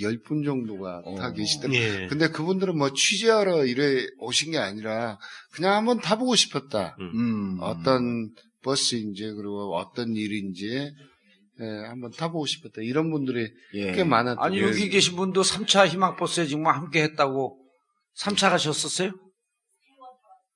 [0.00, 1.32] 열분 정도가 타 어.
[1.32, 1.80] 계시더라고요.
[1.80, 2.06] 예.
[2.08, 5.20] 근데 그분들은 뭐 취재하러 이래 오신 게 아니라
[5.52, 6.96] 그냥 한번 타보고 싶었다.
[6.98, 7.58] 음.
[7.60, 8.32] 어떤
[8.64, 10.90] 버스인지 그리고 어떤 일인지
[11.60, 12.82] 예, 한번 타보고 싶었다.
[12.82, 13.92] 이런 분들이 예.
[13.92, 14.62] 꽤 많았던 아니, 예.
[14.62, 17.60] 여기 계신 분도 3차 희망버스에 지금 함께 했다고.
[18.18, 19.12] 3차 가셨었어요?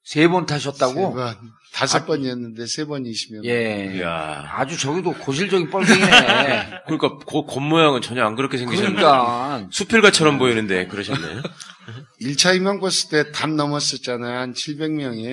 [0.07, 0.95] 세 번 타셨다고?
[0.95, 1.37] 세 번,
[1.73, 3.92] 다섯 번이었는데 세 번이시면 예.
[3.97, 4.45] 이야.
[4.53, 6.07] 아주 저기도 고질적인 뻘갱이네.
[6.87, 9.69] 그러니까 그 겉모양은 전혀 안 그렇게 생기셨는데 그러니까.
[9.73, 11.42] 수필가처럼 보이는데 그러셨네.
[12.23, 14.38] 1차 희망버스 때담 넘었었잖아요.
[14.38, 15.25] 한 700명이.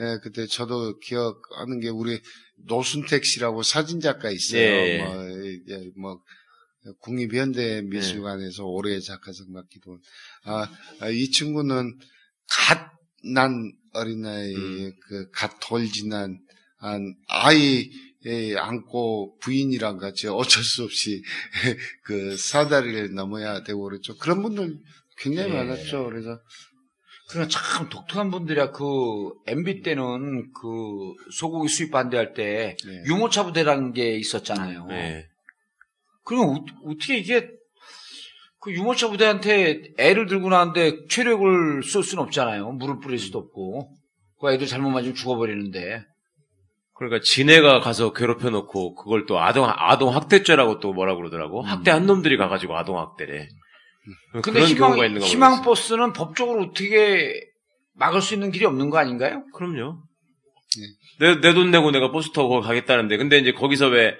[0.00, 2.20] 예, 그때 저도 기억하는 게 우리
[2.68, 4.60] 노순택 씨라고 사진작가 있어요.
[4.60, 5.02] 예.
[5.02, 5.28] 뭐,
[5.70, 6.20] 예, 뭐,
[7.00, 9.98] 국립현대 미술관에서 올해 작가상 받기도.
[10.44, 10.54] 한.
[10.54, 11.98] 아, 아, 이 친구는
[12.48, 12.92] 갓
[13.24, 14.92] 난 어린아이, 음.
[15.08, 16.38] 그, 갓 돌 지난,
[16.78, 17.90] 한, 아이,
[18.26, 21.22] 에 안고 부인이랑 같이 어쩔 수 없이
[22.02, 24.16] 그 사다리를 넘어야 되고 그랬죠.
[24.16, 24.76] 그런 분들
[25.18, 25.54] 굉장히 예.
[25.54, 26.04] 많았죠.
[26.04, 26.40] 그래서
[27.28, 28.72] 그러나 참 독특한 분들이야.
[28.72, 33.02] 그, MB 때는 그, 소고기 수입 반대할 때, 네.
[33.06, 34.88] 유모차 부대라는 게 있었잖아요.
[34.90, 35.26] 예.
[36.24, 37.50] 그러면 어, 어떻게 이게,
[38.60, 42.72] 그 유모차 부대한테 애를 들고 나왔는데 체력을 쏠 수는 없잖아요.
[42.72, 43.90] 물을 뿌릴 수도 없고.
[44.40, 46.02] 그 애들 잘못 맞으면 죽어버리는데.
[46.94, 51.62] 그러니까 지네가 가서 괴롭혀 놓고 그걸 또 아동 아동 학대죄라고 또 뭐라 그러더라고.
[51.62, 53.46] 학대한 놈들이 가 가지고 아동 학대래.
[54.42, 57.34] 근데 희망, 희망 버스는 법적으로 어떻게
[57.94, 59.44] 막을 수 있는 길이 없는 거 아닌가요?
[59.54, 59.98] 그럼요.
[61.20, 64.14] 내내 돈 내고 내가 버스 타고 가겠다는데 근데 이제 거기서 왜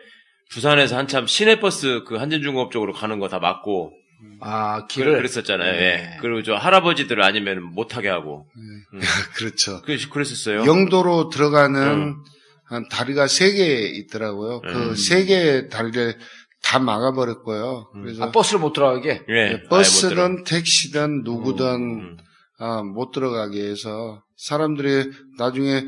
[0.52, 3.92] 부산에서 한참 시내버스 그 한진중공업 쪽으로 가는 거 다 막고
[4.40, 5.16] 아, 그, 길을.
[5.16, 5.72] 그랬었잖아요.
[5.72, 5.78] 네.
[6.14, 6.18] 예.
[6.20, 8.82] 그리고 저 할아버지들 아니면 못 타게 하고 음.
[9.36, 9.82] 그렇죠.
[9.82, 10.64] 그 그랬었어요.
[10.66, 12.16] 영도로 들어가는 음.
[12.64, 14.60] 한 다리가 세 개 있더라고요.
[14.64, 14.88] 음.
[14.90, 16.18] 그세개 다리를
[16.62, 17.92] 다 막아버렸고요.
[17.94, 18.02] 음.
[18.02, 19.22] 그래서 아, 버스를 못 들어가게?
[19.28, 19.62] 예.
[19.68, 21.66] 버스든 택시든 누구든
[22.00, 22.16] 음.
[22.58, 25.86] 아, 못 들어가게 해서 사람들이 나중에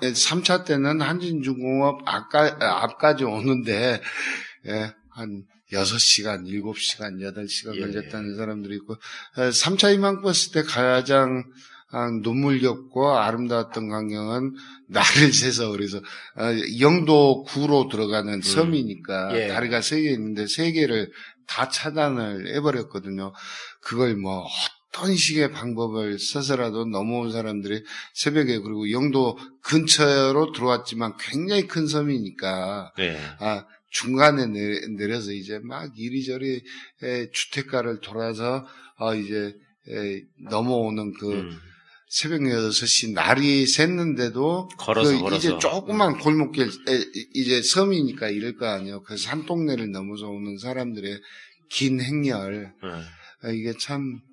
[0.00, 4.00] 3차 때는 한진중공업 앞까, 앞까지 오는데
[4.68, 7.80] 예, 한 6시간, 7시간, 8시간 예.
[7.80, 8.96] 걸렸다는 사람들이 있고
[9.36, 11.44] 3차 희망버스 때 가장
[11.92, 14.54] 아, 눈물겹고 아름다웠던 광경은
[14.88, 16.00] 나를 세서 그래서
[16.36, 19.48] 아, 영도 구로 들어가는 섬이니까 예.
[19.48, 21.10] 다리가 세 개 있는데 세 개를
[21.48, 23.32] 다 차단을 해버렸거든요.
[23.80, 24.46] 그걸 뭐
[24.92, 33.18] 어떤 식의 방법을 써서라도 넘어온 사람들이 새벽에 그리고 영도 근처로 들어왔지만 굉장히 큰 섬이니까 네.
[33.38, 36.62] 아 중간에 내, 내려서 이제 막 이리저리
[37.02, 38.66] 에, 주택가를 돌아서
[38.98, 39.54] 어, 이제
[39.88, 41.58] 에, 넘어오는 그 음.
[42.08, 45.36] 새벽 6시 날이 샜는데도 걸어서, 그 걸어서.
[45.36, 49.02] 이제 조그만 골목길 에, 이제 섬이니까 이럴 거 아니에요.
[49.02, 51.20] 그 산동네를 넘어서 오는 사람들의
[51.68, 52.88] 긴 행렬 네.
[53.42, 54.29] 아, 이게 참 아,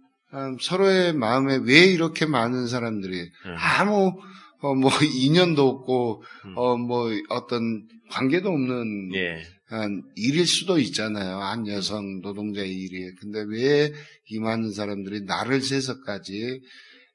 [0.62, 3.56] 서로의 마음에 왜 이렇게 많은 사람들이 네.
[3.58, 4.13] 아무
[4.60, 6.58] 어, 뭐 인연도 없고 음.
[6.58, 9.44] 어뭐 어떤 관계도 없는 예.
[9.70, 11.38] 한 일일 수도 있잖아요.
[11.38, 13.13] 한 여성 노동자의 일이.
[13.16, 13.92] 근데 왜
[14.30, 16.62] 이 많은 사람들이 나를 세서까지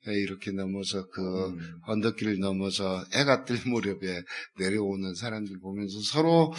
[0.07, 1.81] 이렇게 넘어서 그 음.
[1.87, 4.23] 언덕길을 넘어서 해가 뜰 무렵에
[4.59, 6.53] 내려오는 사람들 보면서 서로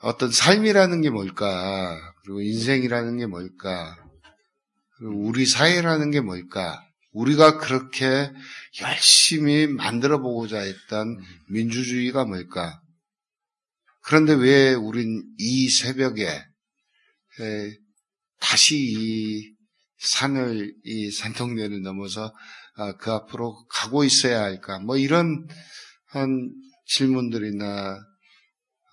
[0.00, 3.96] 어떤 삶이라는 게 뭘까, 그리고 인생이라는 게 뭘까,
[5.00, 6.82] 우리 사회라는 게 뭘까,
[7.12, 8.30] 우리가 그렇게
[8.80, 12.80] 열심히 만들어 보고자 했던 민주주의가 뭘까,
[14.02, 17.76] 그런데 왜 우린 이 새벽에 에,
[18.38, 19.56] 다시 이
[19.98, 22.32] 산을 이 산동네를 넘어서
[22.76, 24.78] 아, 그 앞으로 가고 있어야 할까?
[24.78, 25.48] 뭐 이런
[26.08, 26.50] 한
[26.86, 27.98] 질문들이나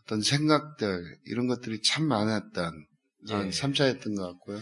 [0.02, 2.86] 어떤 생각들 이런 것들이 참 많았던
[3.30, 3.34] 예.
[3.34, 4.62] 한 3차였던 것 같고요.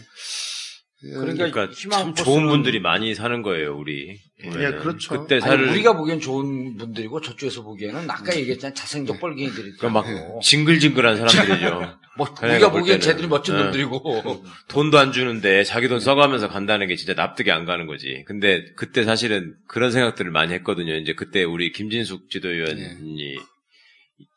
[1.02, 4.20] 그러니까 그러니까 희망 참 좋은 분들이 많이 사는 거예요, 우리.
[4.44, 4.78] 예, 보면은.
[4.78, 5.18] 그렇죠.
[5.20, 8.74] 그때 아니, 살을 우리가 보기엔 좋은 분들이고 저쪽에서 보기에는 아까 얘기했잖아요.
[8.74, 9.72] 자생적 뻘갱이들이.
[9.78, 11.98] 그러니까 막 징글징글한 사람들이죠.
[12.18, 13.00] 뭐 우리가 볼 보기엔 때는.
[13.00, 13.64] 쟤들이 멋진 네.
[13.64, 14.44] 놈들이고.
[14.68, 18.22] 돈도 안 주는데 자기 돈 써가면서 간다는 게 진짜 납득이 안 가는 거지.
[18.26, 20.94] 근데 그때 사실은 그런 생각들을 많이 했거든요.
[20.96, 23.36] 이제 그때 우리 김진숙 지도위원이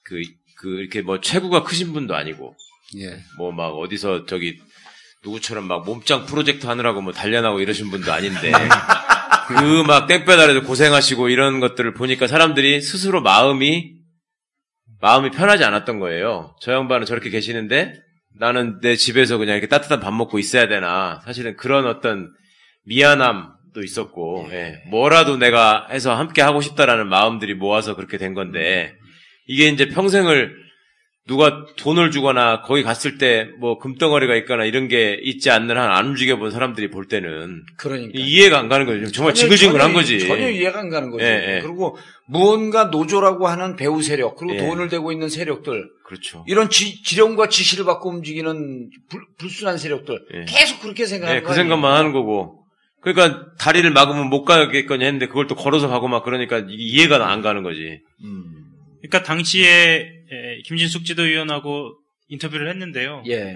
[0.04, 0.22] 그,
[0.58, 2.56] 그 이렇게 뭐 체구가 크신 분도 아니고
[2.98, 3.18] 예.
[3.38, 4.60] 뭐 막 어디서 저기
[5.26, 8.52] 누구처럼 막 몸짱 프로젝트 하느라고 뭐 단련하고 이러신 분도 아닌데
[9.48, 13.94] 그 막 땡볕 아래서 고생하시고 이런 것들을 보니까 사람들이 스스로 마음이
[15.02, 16.56] 마음이 편하지 않았던 거예요.
[16.62, 17.94] 저 양반은 저렇게 계시는데
[18.40, 21.22] 나는 내 집에서 그냥 이렇게 따뜻한 밥 먹고 있어야 되나.
[21.26, 22.32] 사실은 그런 어떤
[22.86, 24.82] 미안함도 있었고, 예.
[24.90, 28.94] 뭐라도 내가 해서 함께 하고 싶다라는 마음들이 모아서 그렇게 된 건데,
[29.48, 30.65] 이게 이제 평생을
[31.28, 36.08] 누가 돈을 주거나 거기 갔을 때 뭐 금덩어리가 있거나 이런 게 있지 않는 한 안
[36.10, 38.12] 움직여 본 사람들이 볼 때는 그러니까.
[38.14, 39.12] 이해가 안 가는 거죠.
[39.12, 40.20] 정말 전혀- 징글징글한 전혀- 거지.
[40.28, 41.26] 전혀 이해가 안 가는 거죠.
[41.26, 41.62] 예, 예.
[41.64, 44.60] 그리고 무언가 노조라고 하는 배후 세력, 그리고 예.
[44.60, 46.44] 돈을 대고 있는 세력들, 그렇죠.
[46.48, 50.46] 이런 지, 지령과 지시를 받고 움직이는 불, 순한 세력들, 예.
[50.48, 51.96] 계속 그렇게 생각하는 네, 거그 생각만?
[51.98, 52.62] 하는 거고.
[53.02, 57.62] 그러니까 다리를 막으면 못 가겠거니 했는데 그걸 또 걸어서 가고 막 그러니까 이해가 안 가는
[57.64, 58.00] 거지.
[58.24, 58.44] 음.
[59.02, 63.24] 그러니까 당시에 에, 김진숙 지도위원하고 인터뷰를 했는데요.
[63.28, 63.56] 예.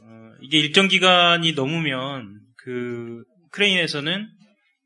[0.00, 4.28] 어, 이게 일정 기간이 넘으면 그 크레인에서는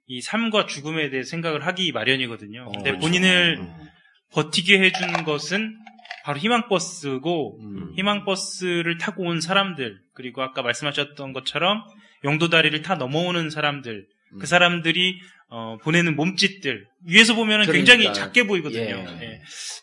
[0.07, 2.70] 이 삶과 죽음에 대해 생각을 하기 마련이거든요.
[2.72, 3.00] 근데 그렇죠.
[3.00, 3.88] 본인을 음.
[4.33, 5.78] 버티게 해준 것은
[6.24, 7.92] 바로 희망버스고 음.
[7.96, 11.83] 희망버스를 타고 온 사람들 그리고 아까 말씀하셨던 것처럼
[12.24, 14.12] 영도다리를 타 넘어오는 사람들 음.
[14.40, 17.73] 그 사람들이 어, 보내는 몸짓들 위에서 보면은 그러니까.
[17.95, 19.05] 굉장히 작게 보이거든요.
[19.07, 19.23] 예.
[19.23, 19.40] 예.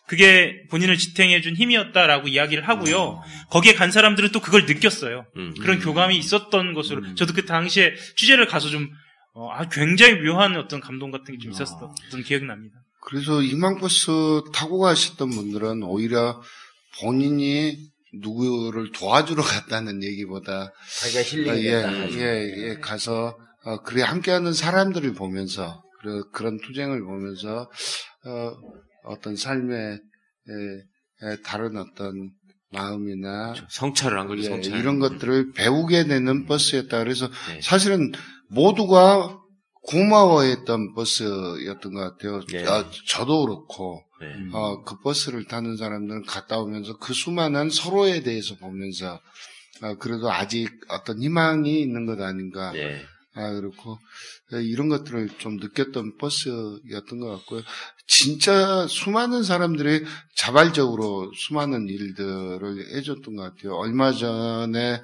[0.08, 3.22] 그게 본인을 지탱해준 힘이었다라고 이야기를 하고요.
[3.24, 3.32] 음.
[3.50, 5.26] 거기에 간 사람들은 또 그걸 느꼈어요.
[5.36, 5.54] 음.
[5.60, 7.14] 그런 교감이 있었던 것으로 음.
[7.14, 8.88] 저도 그 당시에 취재를 가서 좀
[9.34, 11.54] 어, 아, 굉장히 묘한 어떤 감동 같은 게좀 아.
[11.54, 12.74] 있었던 기억이 납니다.
[13.02, 14.10] 그래서 희망버스
[14.52, 16.42] 타고 가셨던 분들은 오히려
[17.00, 17.76] 본인이
[18.12, 22.10] 누구를 도와주러 갔다는 얘기보다 자기가 아, 힐링이 예, 됐다.
[22.12, 27.70] 예, 예, 가서, 어, 그래, 함께하는 사람들을 보면서, 그, 그런 투쟁을 보면서,
[28.26, 28.52] 어,
[29.04, 32.30] 어떤 삶의, 에, 에, 다른 어떤
[32.72, 34.78] 마음이나, 성찰을 한 거죠, 예, 성찰.
[34.78, 36.98] 이런 것들을 배우게 되는 버스였다.
[36.98, 37.60] 그래서 네.
[37.60, 38.12] 사실은
[38.48, 39.38] 모두가
[39.82, 42.40] 고마워했던 버스였던 것 같아요.
[42.52, 42.64] 예.
[42.66, 44.26] 아, 저도 그렇고, 네.
[44.52, 49.20] 어, 그 버스를 타는 사람들은 갔다 오면서 그 수많은 서로에 대해서 보면서
[49.82, 52.72] 아, 그래도 아직 어떤 희망이 있는 것 아닌가.
[53.40, 53.44] 예.
[53.44, 53.98] 아, 그렇고
[54.54, 57.62] 예, 이런 것들을 좀 느꼈던 버스였던 것 같고요.
[58.06, 60.04] 진짜 수많은 사람들이
[60.36, 63.76] 자발적으로 수많은 일들을 해줬던 것 같아요.
[63.76, 65.00] 얼마 전에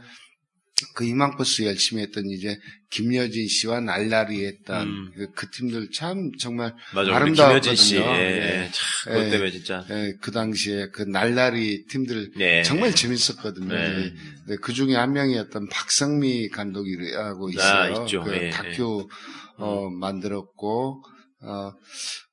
[0.95, 2.59] 그 희망버스 열심히 했던 이제
[2.91, 5.12] 김여진 씨와 날라리 했던 음.
[5.17, 7.35] 그, 그 팀들 참 정말 아름다웠거든요.
[7.35, 7.97] 김여진 씨.
[7.97, 8.65] 예, 예.
[8.65, 8.71] 예.
[8.73, 9.31] 참, 그것 예.
[9.31, 9.85] 때문에 진짜.
[9.89, 12.62] 예, 그 당시에 그 날라리 팀들 네.
[12.62, 13.75] 정말 재밌었거든요.
[13.75, 14.12] 네.
[14.49, 17.97] 네, 그 중에 한 명이었던 박성미 감독이라고 있어요.
[17.97, 18.23] 아, 있죠.
[18.23, 18.51] 그 예, 음.
[18.51, 19.09] 다큐
[19.57, 21.03] 어, 만들었고
[21.41, 21.73] 어,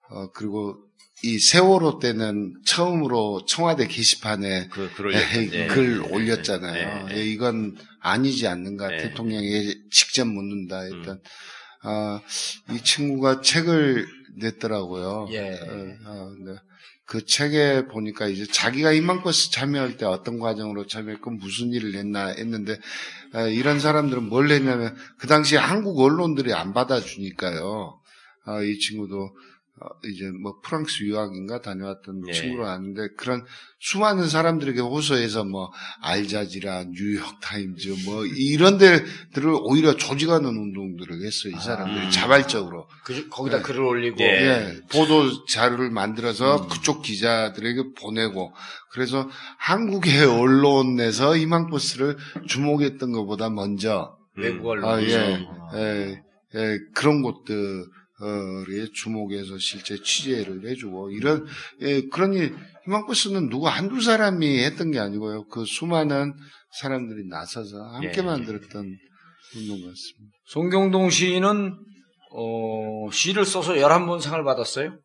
[0.10, 0.78] 어, 그리고
[1.24, 7.08] 이 세월호 때는 처음으로 청와대 게시판에 그, 예, 예, 글 예, 올렸잖아요.
[7.10, 7.18] 예, 예.
[7.18, 8.94] 예, 이건 아니지 않는가.
[8.94, 8.98] 예.
[8.98, 11.00] 대통령이 직접 묻는다 음.
[11.00, 11.22] 했던.
[11.84, 12.22] 아,
[12.72, 14.06] 이 친구가 책을
[14.38, 15.28] 냈더라고요.
[15.32, 15.60] 예.
[16.06, 16.56] 어, 네.
[17.06, 22.78] 그 책에 보니까 이제 자기가 희망버스 참여할 때 어떤 과정으로 참여했고 무슨 일을 했나 했는데
[23.34, 28.00] 아, 이런 사람들은 뭘 했냐면 그 당시에 한국 언론들이 안 받아주니까요.
[28.46, 29.32] 아, 이 친구도 어,
[30.06, 32.32] 이제 뭐 프랑스 유학인가 다녀왔던 예.
[32.32, 33.46] 친구로 아는데 그런
[33.80, 41.60] 수많은 사람들에게 호소해서 뭐 알자지라 뉴욕 타임즈 뭐 이런 데들을 오히려 조직하는 운동들을 했어요 이
[41.60, 42.10] 사람들이 아.
[42.10, 43.64] 자발적으로 그, 거기다 네.
[43.64, 44.18] 글을 올리고.
[44.22, 44.26] 예.
[44.26, 46.70] 예, 보도 자료를 만들어서 음.
[46.70, 48.54] 그쪽 기자들에게 보내고
[48.92, 52.18] 그래서 한국의 언론에서 희망버스를
[52.48, 54.66] 주목했던 것보다 먼저 외국 음.
[54.68, 54.90] 언론.
[54.90, 55.72] 아, 예, 아.
[55.76, 56.22] 예,
[56.56, 57.86] 예, 그런 곳들
[58.22, 61.46] 에 주목해서 실제 취재를 해주고 이런
[61.82, 62.52] 예, 그러니
[62.86, 66.34] 희망버스는 누구 한두 사람이 했던 게 아니고요 그 수많은
[66.80, 68.22] 사람들이 나서서 함께 예.
[68.22, 68.98] 만들었던
[69.56, 70.38] 운동 같습니다.
[70.46, 71.76] 송경동 시인은
[72.36, 74.98] 어, 시를 써서 11번 상을 받았어요.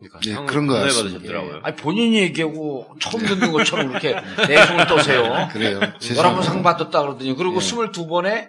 [0.00, 1.12] 그러니까 예, 그런 것 상을 같습니다.
[1.18, 1.60] 받으셨더라고요.
[1.64, 4.14] 아니 본인이 얘기하고 처음 듣는 것처럼 그렇게
[4.48, 5.48] 내숭을 떠세요.
[5.52, 5.80] 그래요.
[5.80, 7.58] 11번 상 받았다 그러더니 그리고 예.
[7.58, 8.48] 22번에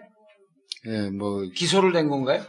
[0.88, 2.44] 예, 뭐 기소를 된 건가요?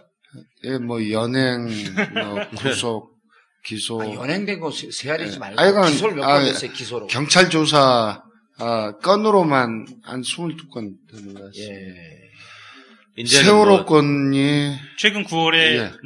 [0.64, 1.66] 예, 뭐 연행,
[2.14, 3.16] 뭐 구속,
[3.64, 5.38] 기소, 아, 연행된 거 세- 세알이지 예.
[5.38, 7.06] 말고 아 이건, 기소를 몇 아, 번 했어요 기소로.
[7.08, 8.22] 경찰 조사
[8.58, 11.74] 아, 건으로만 한 22건 되는 것 같습니다.
[11.74, 13.24] 예.
[13.24, 15.54] 세월호 뭐 건이 최근 9월에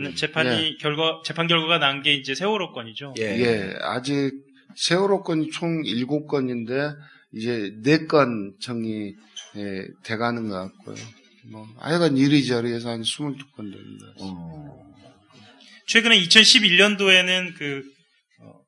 [0.09, 0.15] 예.
[0.15, 3.15] 재판이 결과 재판 결과가 난 게 이제 세월호 건이죠.
[3.19, 3.23] 예.
[3.41, 4.33] 예, 아직
[4.77, 6.97] 세월호 건이 총 7건인데
[7.35, 9.17] 이제 4건 정리
[9.57, 10.95] 예, 돼가는 것 같고요.
[11.47, 14.07] 뭐 하여간 이리저리 해서 한 22건 됩니다.
[14.21, 14.95] 어.
[15.87, 17.83] 최근에 2011년도에는 그
[18.41, 18.61] 어,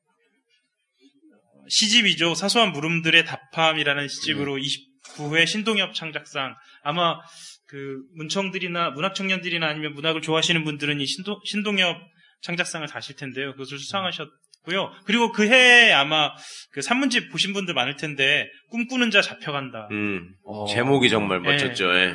[1.68, 2.34] 시집이죠.
[2.34, 7.20] 사소한 물음들의 답함이라는 시집으로 29회 신동엽 창작상 아마
[7.66, 11.96] 그 문청들이나 문학 청년들이나 아니면 문학을 좋아하시는 분들은 이 신동, 신동엽
[12.42, 13.52] 창작상을 다실 텐데요.
[13.52, 14.28] 그것을 수상하셨
[14.64, 14.90] 고요.
[15.04, 16.30] 그리고 그 해에 아마
[16.70, 19.88] 그 산문집 보신 분들 많을 텐데 꿈꾸는 자 잡혀간다.
[19.90, 20.66] 음, 어.
[20.66, 21.94] 제목이 정말 멋졌죠.
[21.96, 22.14] 예.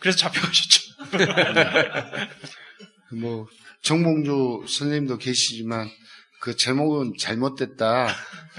[0.00, 0.82] 그래서 잡혀가셨죠.
[3.20, 3.46] 뭐
[3.82, 5.88] 정봉주 선생님도 계시지만
[6.40, 8.08] 그 제목은 잘못됐다.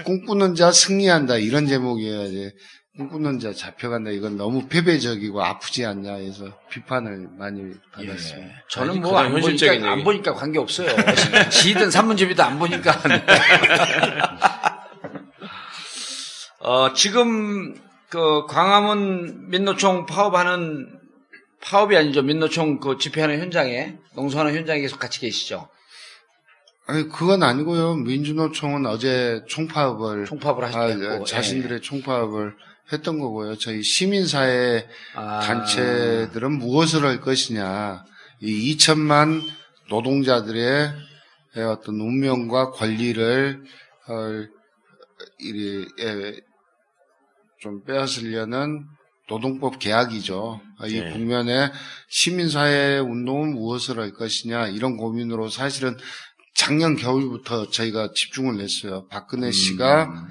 [0.04, 2.52] 꿈꾸는 자 승리한다 이런 제목이어야지.
[2.98, 8.48] 꿈꾸는 자 잡혀간다 이건 너무 패배적이고 아프지 않냐 해서 비판을 많이 받았습니다.
[8.48, 8.54] 예.
[8.68, 10.04] 저는 뭐안 현실적인 보니까 안 얘기.
[10.04, 10.88] 보니까 관계 없어요.
[11.48, 12.90] 지든 산문집이든 안 보니까.
[16.58, 17.76] 어, 지금
[18.10, 20.98] 그 광화문 민노총 파업하는
[21.60, 22.22] 파업이 아니죠.
[22.22, 25.68] 민노총 그 집회하는 현장에 농성하는 현장에 계속 같이 계시죠.
[26.88, 27.94] 아니 그건 아니고요.
[27.94, 32.56] 민주노총은 어제 총파업을 총파업을 아, 하셨고 자신들의 총파업을
[32.92, 33.56] 했던 거고요.
[33.58, 35.40] 저희 시민사회 아.
[35.40, 38.04] 단체들은 무엇을 할 것이냐.
[38.40, 39.42] 이 2천만
[39.90, 40.92] 노동자들의
[41.70, 43.64] 어떤 운명과 권리를
[44.08, 44.46] 어,
[47.60, 48.86] 좀 빼앗으려는
[49.28, 50.60] 노동법 개혁이죠.
[50.86, 51.12] 이 네.
[51.12, 51.70] 국면에
[52.08, 55.96] 시민사회 운동은 무엇을 할 것이냐 이런 고민으로 사실은
[56.54, 59.06] 작년 겨울부터 저희가 집중을 했어요.
[59.10, 60.28] 박근혜 씨가 음.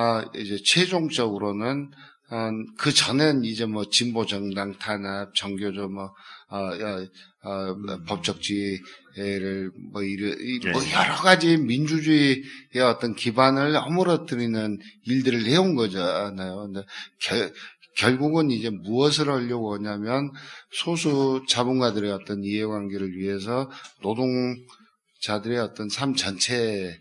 [0.00, 1.90] 아, 이제 최종적으로는
[2.30, 6.14] 아, 그 전엔 이제 뭐 진보 정당 탄압, 정교조 뭐
[6.48, 7.04] 아, 야,
[7.42, 7.74] 아,
[8.06, 10.92] 법적 지혜를 뭐 이르 이- 뭐 네.
[10.92, 16.70] 여러 가지 민주주의의 어떤 기반을 허물어뜨리는 일들을 해온 거잖아요.
[16.70, 16.86] 근데
[17.20, 17.52] 결,
[17.96, 20.30] 결국은 이제 무엇을 하려고 하냐면
[20.70, 23.68] 소수 자본가들의 어떤 이해관계를 위해서
[24.02, 26.94] 노동자들의 어떤 삶 전체에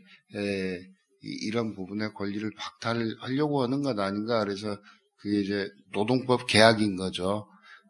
[1.27, 4.43] 이- 이런 부분의 권리를 박탈하려고 하는 것 아닌가.
[4.43, 4.77] 그래서
[5.17, 7.47] 그게 이제 노동법 개혁인 거죠.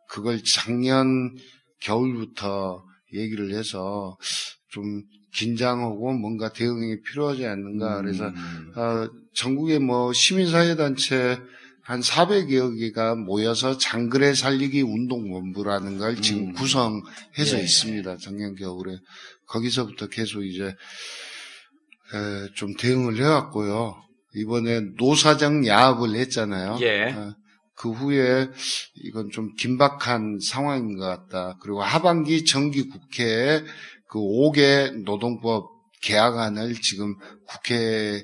[0.10, 1.36] 그걸 작년
[1.82, 4.18] 겨울부터 얘기를 해서
[4.70, 8.02] 좀 긴장하고 뭔가 대응이 필요하지 않는가.
[8.02, 8.74] 그래서 음.
[8.76, 11.38] 어, 전국에 뭐 시민사회단체
[11.84, 16.54] 한 400여 개가 모여서 장그래 살리기 운동본부라는 걸 지금 음.
[16.54, 17.64] 구성해서 예.
[17.64, 18.18] 있습니다.
[18.18, 18.98] 작년 겨울에.
[19.46, 20.76] 거기서부터 계속 이제,
[22.14, 23.96] 에, 좀 대응을 해왔고요.
[24.36, 26.78] 이번에 노사정 야합을 했잖아요.
[26.82, 27.12] 예.
[27.12, 27.36] 어,
[27.76, 28.50] 그 후에
[28.96, 31.58] 이건 좀 긴박한 상황인 것 같다.
[31.62, 33.64] 그리고 하반기 정기 국회에
[34.10, 35.70] 그 5개 노동법
[36.02, 37.16] 개혁안을 지금
[37.48, 38.24] 국회에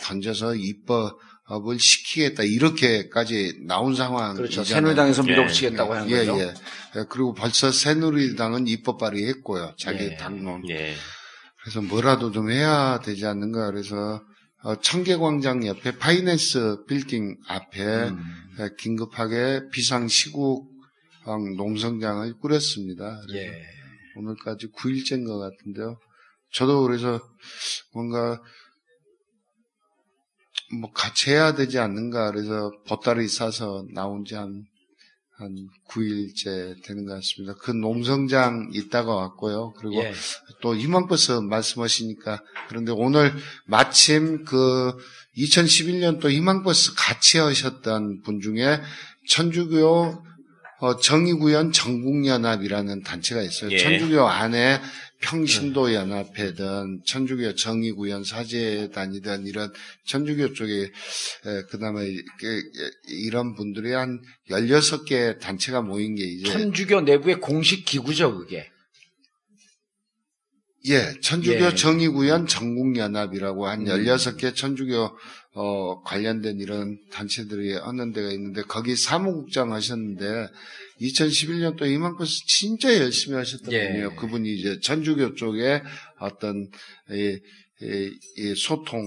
[0.00, 2.42] 던져서 입법을 시키겠다.
[2.42, 4.34] 이렇게까지 나온 상황이잖아요.
[4.36, 4.64] 그렇죠.
[4.64, 5.30] 새누리당에서 예.
[5.30, 6.38] 밀어붙이겠다고 하는 예, 거죠.
[6.38, 6.54] 예.
[6.96, 9.74] 예, 그리고 벌써 새누리당은 입법 발의했고요.
[9.78, 10.16] 자기 예.
[10.16, 10.62] 당론.
[10.68, 10.94] 예.
[11.62, 13.70] 그래서 뭐라도 좀 해야 되지 않는가.
[13.70, 14.22] 그래서
[14.62, 18.22] 어, 청계광장 옆에 파이낸스 빌딩 앞에 음.
[18.60, 20.70] 예, 긴급하게 비상시국
[21.24, 23.20] 어, 농성장을 꾸렸습니다.
[23.26, 23.62] 그래서 예.
[24.16, 25.98] 오늘까지 9일째인 것 같은데요.
[26.52, 27.20] 저도 그래서
[27.94, 28.40] 뭔가
[30.80, 34.64] 뭐 같이 해야 되지 않는가 그래서 보따리 싸서 나온 지 한
[35.40, 35.56] 한
[35.88, 37.54] 9일째 되는 것 같습니다.
[37.58, 39.72] 그 농성장 있다가 왔고요.
[39.78, 40.12] 그리고 예.
[40.60, 43.32] 또 희망버스 말씀하시니까 그런데 오늘
[43.64, 44.92] 마침 그
[45.38, 48.80] 2011년 또 희망버스 같이 하셨던 분 중에
[49.28, 50.29] 천주교
[50.80, 53.70] 어, 정의구현 전국연합이라는 단체가 있어요.
[53.72, 53.78] 예.
[53.78, 54.80] 천주교 안에
[55.20, 59.70] 평신도 연합회든 천주교 정의구현 사제단이든 이런
[60.06, 62.62] 천주교 쪽에 에, 그다음에 이- 그,
[63.08, 68.70] 이런 분들이 한 16개 단체가 모인 게 이제 천주교 내부의 공식 기구죠, 그게.
[70.86, 71.74] 예, 천주교 예.
[71.74, 73.86] 정의구현 전국연합이라고 한 음.
[73.86, 75.10] 16개 천주교
[75.54, 80.48] 어, 관련된 이런 단체들이 하는 데가 있는데 거기 사무국장 하셨는데
[81.00, 83.88] 2011년도 이만큼서 진짜 열심히 하셨던 예.
[83.88, 84.16] 분이에요.
[84.16, 85.82] 그분이 이제 천주교 쪽에
[86.18, 86.68] 어떤
[87.10, 87.38] 이,
[87.82, 89.02] 이- 이 소통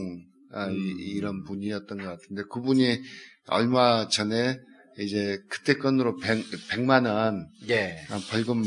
[0.52, 1.00] 아, 이- 음.
[1.00, 3.00] 이런 분이었던 것 같은데 그분이
[3.48, 4.58] 얼마 전에
[5.00, 7.98] 이제 그때 건으로 100, 만 원 예.
[8.30, 8.64] 벌금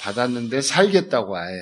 [0.00, 1.54] 받았는데 살겠다고 아예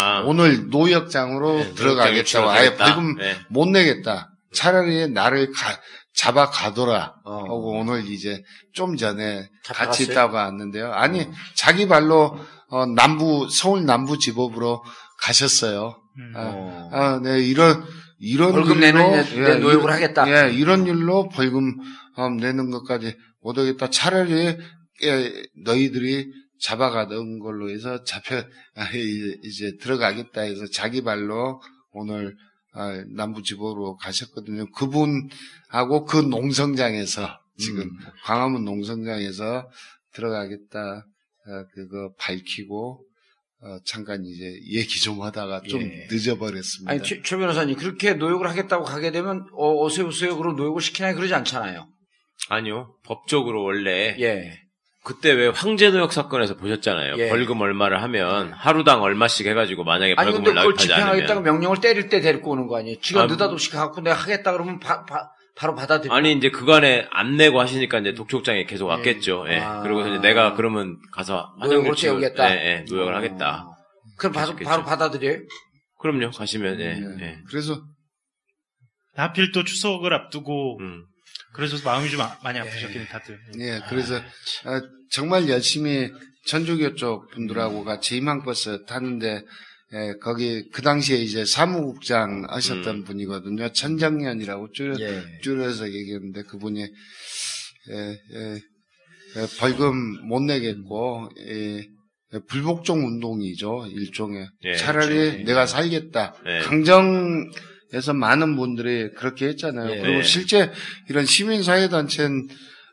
[0.00, 0.20] 아.
[0.26, 2.76] 오늘 노역장으로 네, 들어가겠다고 노역장에 아예.
[2.76, 3.36] 벌금 네.
[3.50, 4.30] 못 내겠다.
[4.52, 5.78] 차라리 나를 가-
[6.14, 7.14] 잡아 가둬라.
[7.24, 7.38] 어.
[7.44, 10.04] 하고 오늘 이제 좀 전에 같이?
[10.04, 10.92] 있다고 왔는데요.
[10.92, 11.32] 아니 어.
[11.54, 12.38] 자기 발로
[12.68, 14.82] 어, 남부 서울 남부 지법으로
[15.20, 15.96] 가셨어요.
[16.18, 16.32] 음.
[16.36, 16.90] 아, 어.
[16.92, 17.84] 아, 네 이런
[18.18, 20.28] 이런 벌금 일로 내는 내- 내 노역을 이런- 하겠다.
[20.48, 21.74] 예, 이런 일로 벌금
[22.16, 23.90] 어, 내는 것까지 못 하겠다.
[23.90, 24.56] 차라리
[25.04, 25.32] 예,
[25.64, 26.30] 너희들이
[26.62, 28.36] 잡아가던 걸로 해서 잡혀
[28.74, 31.60] 아, 이제, 이제 들어가겠다 해서 자기 발로
[31.90, 32.34] 오늘
[32.74, 34.70] 아, 남부지보로 가셨거든요.
[34.72, 37.90] 그분하고 그 농성장에서 지금 음.
[38.24, 39.68] 광화문 농성장에서
[40.14, 41.04] 들어가겠다
[41.44, 43.04] 어, 그거 밝히고
[43.64, 46.08] 어, 잠깐 이제 얘기 좀 하다가 좀 예.
[46.10, 46.90] 늦어버렸습니다.
[46.90, 50.36] 아니, 최, 최 변호사님, 그렇게 노역을 하겠다고 가게 되면, 어, 어서 오세요.
[50.36, 51.86] 그럼 노역을 시키나 그러지 않잖아요.
[52.48, 52.96] 아니요.
[53.04, 54.61] 법적으로 원래 예.
[55.04, 57.16] 그때 왜 황제노역 사건에서 보셨잖아요.
[57.18, 57.28] 예.
[57.28, 62.20] 벌금 얼마를 하면 하루당 얼마씩 해가지고 만약에 아니, 벌금을 납입하지 집행하겠다고 않으면 명령을 때릴 때
[62.20, 63.00] 데리고 오는 거 아니에요?
[63.00, 65.04] 지가 아, 느닷없이 갖고 내가 하겠다 그러면 바,
[65.64, 66.12] 로 받아들여.
[66.12, 69.44] 아니 이제 그간에 안 내고 하시니까 이제 독촉장에 계속 왔겠죠.
[69.48, 69.58] 예.
[69.58, 69.82] 아.
[69.82, 72.50] 그리고 이제 내가 그러면 가서 치우- 채우겠다.
[72.50, 73.66] 예, 예, 노역을 하겠다.
[73.68, 73.76] 어.
[74.18, 74.56] 그럼 바로.
[74.56, 75.38] 바로 받아들여요?
[75.98, 76.30] 그럼요.
[76.30, 76.84] 가시면 예.
[76.96, 77.24] 예.
[77.26, 77.38] 예.
[77.48, 77.82] 그래서
[79.14, 81.04] 하필 또 추석을 앞두고 음.
[81.54, 83.38] 그래서 마음이 좀 아- 많이 아프셨긴 다들.
[83.60, 84.16] 예, 그래서
[84.64, 84.80] 아,
[85.10, 86.10] 정말 열심히
[86.46, 89.42] 천주교 쪽 분들하고 같이 희망버스 타는데
[89.94, 93.04] 예, 거기 그 당시에 이제 사무국장 하셨던 음.
[93.04, 93.72] 분이거든요.
[93.72, 95.22] 천정년이라고 줄여, 예.
[95.42, 97.94] 줄여서 얘기했는데 그분이 예,
[98.34, 98.54] 예,
[99.36, 101.78] 예, 벌금 못 내겠고 예,
[102.34, 105.44] 예, 불복종 운동이죠 일종의 예, 차라리 그렇죠.
[105.44, 106.60] 내가 살겠다 예.
[106.60, 107.50] 강정
[107.92, 109.96] 에서 많은 분들이 그렇게 했잖아요.
[109.96, 110.00] 예.
[110.00, 110.22] 그리고 예.
[110.22, 110.72] 실제
[111.08, 112.48] 이런 시민사회단체는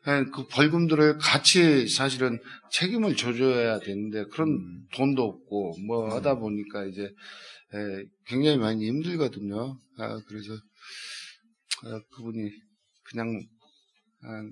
[0.08, 2.40] 예, 그 벌금들을 같이 사실은
[2.72, 4.88] 책임을 져줘야 되는데 그런 음.
[4.94, 7.02] 돈도 없고 뭐 하다 보니까 이제
[7.74, 9.78] 예, 굉장히 많이 힘들거든요.
[9.98, 10.54] 아, 그래서
[11.84, 12.50] 아, 그분이
[13.04, 13.42] 그냥
[14.24, 14.44] 아,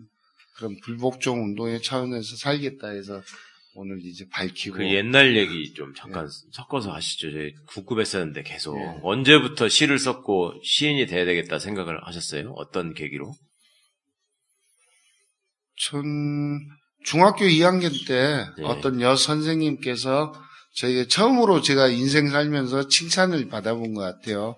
[0.58, 3.22] 그런 불복종 운동의 차원에서 살겠다 해서
[3.80, 7.32] 오늘 이제 밝히고 그 옛날 얘기 좀 잠깐 섞어서 하시죠.
[7.32, 9.00] 저희 국급했었는데 계속 예.
[9.04, 12.54] 언제부터 시를 썼고 시인이 돼야 되겠다 생각을 하셨어요?
[12.56, 13.36] 어떤 계기로?
[15.76, 16.04] 전
[17.04, 18.64] 중학교 2학년 때 예.
[18.64, 20.34] 어떤 여 선생님께서
[20.78, 24.56] 저에게 처음으로 제가 인생 살면서 칭찬을 받아본 것 같아요.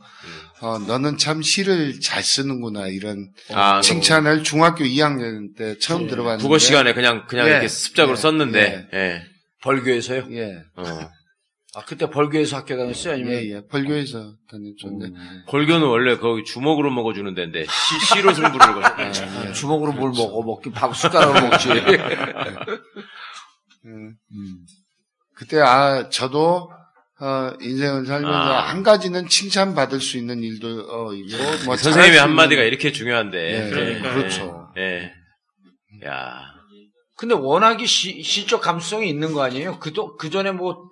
[0.59, 6.07] 어, 너는 참 시를 잘 쓰는구나 이런 아, 칭찬을 중학교 2학년 때 처음 예.
[6.07, 7.51] 들어봤는데 국어 시간에 그냥 그냥 예.
[7.51, 8.21] 이렇게 습작으로 예.
[8.21, 9.23] 썼는데 예.
[9.61, 10.27] 벌교에서요?
[10.31, 10.83] 예, 어.
[11.75, 13.13] 아, 그때 벌교에서 학교 다녔어요?
[13.13, 13.33] 아니면?
[13.35, 13.61] 예, 예.
[13.67, 14.89] 벌교에서 다녔죠.
[14.99, 15.05] 네.
[15.05, 15.43] 음.
[15.47, 18.83] 벌교는 원래 거기 주먹으로 먹어주는 데인데 시, 시로 승부를 걸.
[18.99, 19.53] 예, 예.
[19.53, 20.43] 주먹으로 뭘 먹어?
[20.43, 21.69] 먹긴 밥 숟가락으로 먹지.
[23.85, 24.17] 음.
[25.39, 25.45] 음.
[25.45, 26.69] 그때 아 저도
[27.21, 28.69] 어, 인생을 살면서 아.
[28.69, 33.37] 한 가지는 칭찬 받을 수 있는 일도 어, 있고 뭐 선생님의 한마디가 이렇게 중요한데.
[33.37, 34.73] 예, 그러니까, 그렇죠.
[34.77, 35.11] 예.
[36.05, 36.53] 야,
[37.17, 39.79] 근데 워낙에 시, 시적 감수성이 있는 거 아니에요?
[39.79, 40.89] 그도, 그 전에 뭐,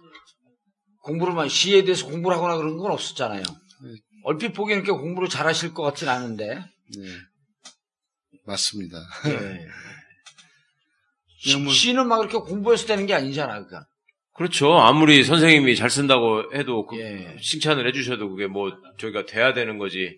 [1.04, 3.44] 공부를 많이, 시에 대해서 공부를 하거나 그런 건 없었잖아요.
[4.26, 6.56] 얼핏 보기에는 이렇게 공부를 잘 하실 것 같진 않은데.
[6.56, 7.08] 네.
[8.46, 8.98] 맞습니다.
[9.28, 9.66] 예.
[11.40, 13.86] 시, 시는 막 이렇게 공부해서 되는 게 아니잖아, 그러니까.
[14.38, 14.78] 그렇죠.
[14.78, 17.36] 아무리 선생님이 잘 쓴다고 해도 그 예.
[17.42, 20.18] 칭찬을 해주셔도 그게 뭐 저희가 돼야 되는 거지.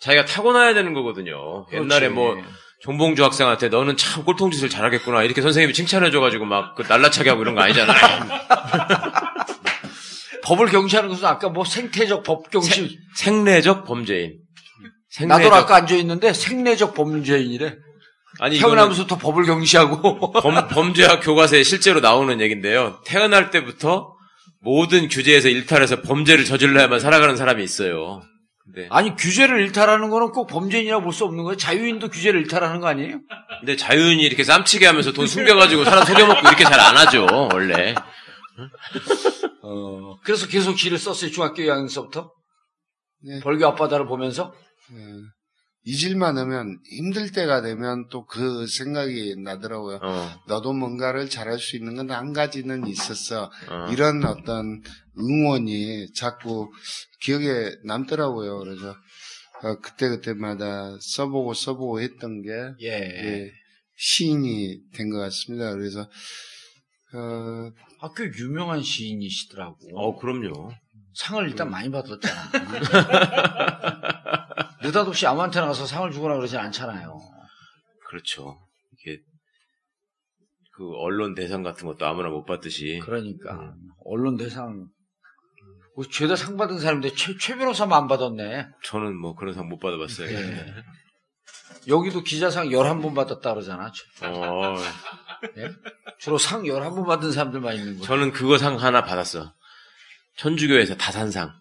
[0.00, 1.66] 자기가 타고나야 되는 거거든요.
[1.72, 2.14] 옛날에 그렇지.
[2.14, 2.36] 뭐
[2.82, 7.62] 정봉주 학생한테 너는 참 꼴통짓을 잘하겠구나 이렇게 선생님이 칭찬해줘가지고 막 그 날라차게 하고 이런 거
[7.62, 7.94] 아니잖아요.
[10.44, 12.98] 법을 경시하는 것은 아까 뭐 생태적 법 경시.
[13.16, 14.34] 생내적 범죄인.
[15.26, 17.76] 나도 아까 앉아 있는데 생내적 범죄인이래.
[18.40, 20.32] 아니 태어나면서부터 법을 경시하고.
[20.42, 23.00] 범, 범죄학 교과서에 실제로 나오는 얘기인데요.
[23.04, 24.14] 태어날 때부터
[24.60, 28.22] 모든 규제에서 일탈해서 범죄를 저질러야만 살아가는 사람이 있어요.
[28.64, 31.56] 근데, 아니, 규제를 일탈하는 거는 꼭 범죄인이라고 볼 수 없는 거예요.
[31.56, 33.20] 자유인도 규제를 일탈하는 거 아니에요?
[33.60, 37.94] 근데 자유인이 이렇게 쌈치게 하면서 돈 숨겨가지고 사람 속여먹고 이렇게 잘 안 하죠, 원래.
[39.62, 41.30] 어, 그래서 계속 시를 썼어요.
[41.30, 42.30] 중학교 2학년서부터.
[43.22, 43.40] 네.
[43.40, 44.54] 벌교 앞바다를 보면서.
[44.92, 44.96] 예.
[45.86, 49.98] 잊을만 하면 힘들 때가 되면 또 그 생각이 나더라고요.
[50.02, 53.50] 어, 너도 뭔가를 잘할 수 있는 건 한 가지는 있었어.
[53.70, 53.86] 어.
[53.92, 54.82] 이런 어떤
[55.18, 56.70] 응원이 자꾸
[57.20, 58.58] 기억에 남더라고요.
[58.60, 58.94] 그래서
[59.62, 62.50] 어, 그때그때마다 써보고 써보고 했던 게
[62.82, 62.88] 예.
[62.88, 63.50] 예,
[63.96, 65.70] 시인이 된 것 같습니다.
[65.72, 66.00] 그래서
[67.14, 67.70] 어,
[68.00, 69.76] 아, 꽤 유명한 시인이시더라고.
[69.94, 70.72] 어, 그럼요.
[71.14, 72.50] 상을 일단 많이 받았잖아.
[74.84, 77.18] 느닷없이 아무한테나 가서 상을 주거나 그러진 않잖아요.
[78.08, 78.58] 그렇죠.
[78.92, 79.18] 이게,
[80.76, 83.00] 그, 언론 대상 같은 것도 아무나 못 받듯이.
[83.02, 83.72] 그러니까.
[84.04, 84.86] 언론 대상.
[85.96, 88.66] 뭐 죄다 상 받은 사람인데 최, 최 변호사만 안 받았네.
[88.82, 90.28] 저는 뭐 그런 상 못 받아봤어요.
[90.28, 90.74] 예.
[91.86, 93.92] 여기도 기자상 11번 받았다 그러잖아.
[94.22, 94.74] 어,
[95.56, 95.70] 예?
[96.18, 98.02] 주로 상 11번 받은 사람들만 있는 거예요.
[98.04, 99.54] 저는 그거 상 하나 받았어.
[100.36, 101.52] 천주교에서 다산상.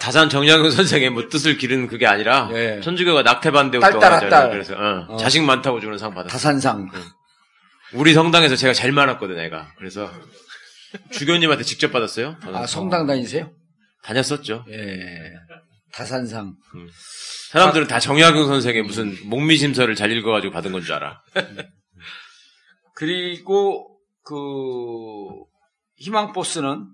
[0.00, 2.80] 다산 정약용 선생의 뭐 뜻을 기르는 그게 아니라 예.
[2.82, 4.30] 천주교가 낙태 반대 딸, 딸, 운동하잖아요.
[4.30, 4.50] 딸.
[4.50, 5.16] 그래서 어, 어.
[5.16, 6.30] 자식 많다고 주는 상 받았어.
[6.32, 6.88] 다산상.
[7.94, 9.72] 우리 성당에서 제가 제일 많았거든, 애가.
[9.78, 10.10] 그래서
[11.12, 12.36] 주교님한테 직접 받았어요.
[12.52, 13.50] 아, 성당 다니세요?
[14.02, 14.64] 다녔었죠.
[14.70, 15.32] 예.
[15.92, 16.54] 다산상.
[17.50, 21.22] 사람들은 다 정약용 선생의 무슨 목미심서를 잘 읽어가지고 받은 건 줄 알아.
[22.94, 24.34] 그리고 그
[25.96, 26.86] 희망버스는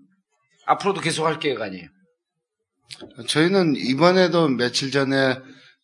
[0.66, 1.88] 앞으로도 계속 할 계획 아니에요.
[3.28, 5.36] 저희는 이번에도 며칠 전에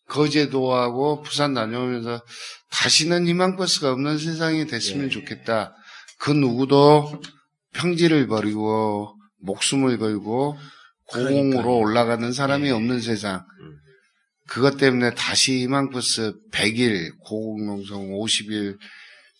[0.07, 2.21] 거제도하고 부산 다녀오면서
[2.69, 5.09] 다시는 희망버스가 없는 세상이 됐으면 예.
[5.09, 5.73] 좋겠다.
[6.19, 7.21] 그 누구도
[7.73, 10.57] 평지를 버리고 목숨을 걸고
[11.05, 11.77] 고공으로 그러니까요.
[11.77, 12.71] 올라가는 사람이 예.
[12.71, 13.37] 없는 세상.
[13.37, 13.77] 음.
[14.47, 18.77] 그것 때문에 다시 희망버스 100일, 고공농성 50일,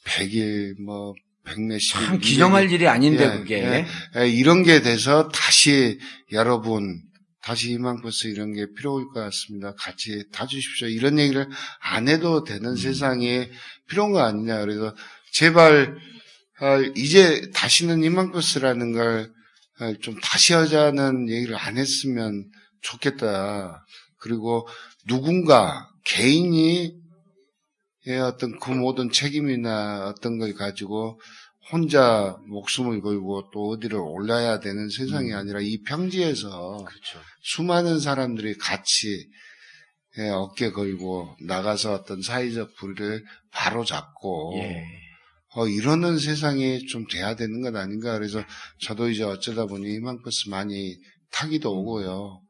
[0.06, 1.14] 100일, 뭐,
[1.46, 2.06] 100몇십 일.
[2.06, 3.56] 참 기념할 일이 아닌데 예, 그게.
[3.64, 3.86] 예.
[4.18, 6.00] 예, 이런 게 돼서 다시
[6.32, 7.02] 여러분,
[7.42, 9.74] 다시 희망버스 이런 게 필요할 것 같습니다.
[9.76, 10.88] 같이 타주십시오.
[10.88, 11.48] 이런 얘기를
[11.80, 12.76] 안 해도 되는 음.
[12.76, 13.50] 세상이
[13.88, 14.60] 필요한 거 아니냐.
[14.62, 14.96] 그래서
[15.34, 15.98] 제발,
[16.60, 19.42] 아, 이제 다시는 희망버스라는 걸
[20.02, 22.46] 좀 다시 하자는 얘기를 안 했으면
[22.82, 23.84] 좋겠다.
[24.18, 24.68] 그리고
[25.08, 27.00] 누군가 개인이
[28.08, 31.20] 예, 어떤 그 모든 책임이나 어떤 걸 가지고
[31.70, 37.20] 혼자 목숨을 걸고 또 어디를 올라야 되는 세상이 아니라 이 평지에서 그렇죠.
[37.42, 39.30] 수많은 사람들이 같이
[40.18, 44.84] 예, 어깨 걸고 나가서 어떤 사회적 불의를 바로 잡고 예.
[45.54, 48.18] 어, 이러는 세상이 좀 돼야 되는 것 아닌가.
[48.18, 48.44] 그래서
[48.86, 50.98] 저도 이제 어쩌다 보니 희망버스 많이
[51.30, 52.42] 타기도 오고요.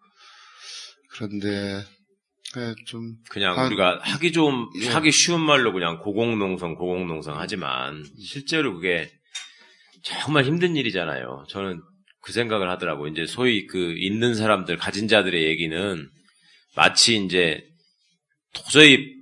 [1.10, 1.84] 그런데,
[2.58, 4.90] 예, 좀, 그냥 아, 우리가 하기 좀 예.
[4.90, 9.10] 하기 쉬운 말로 그냥 고공농성 고공농성 하지만 실제로 그게
[10.04, 11.46] 정말 힘든 일이잖아요.
[11.48, 11.82] 저는
[12.22, 13.08] 그 생각을 하더라고.
[13.08, 16.10] 이제 소위 그 있는 사람들 가진 자들의 얘기는
[16.76, 17.64] 마치 이제
[18.54, 19.16] 도저히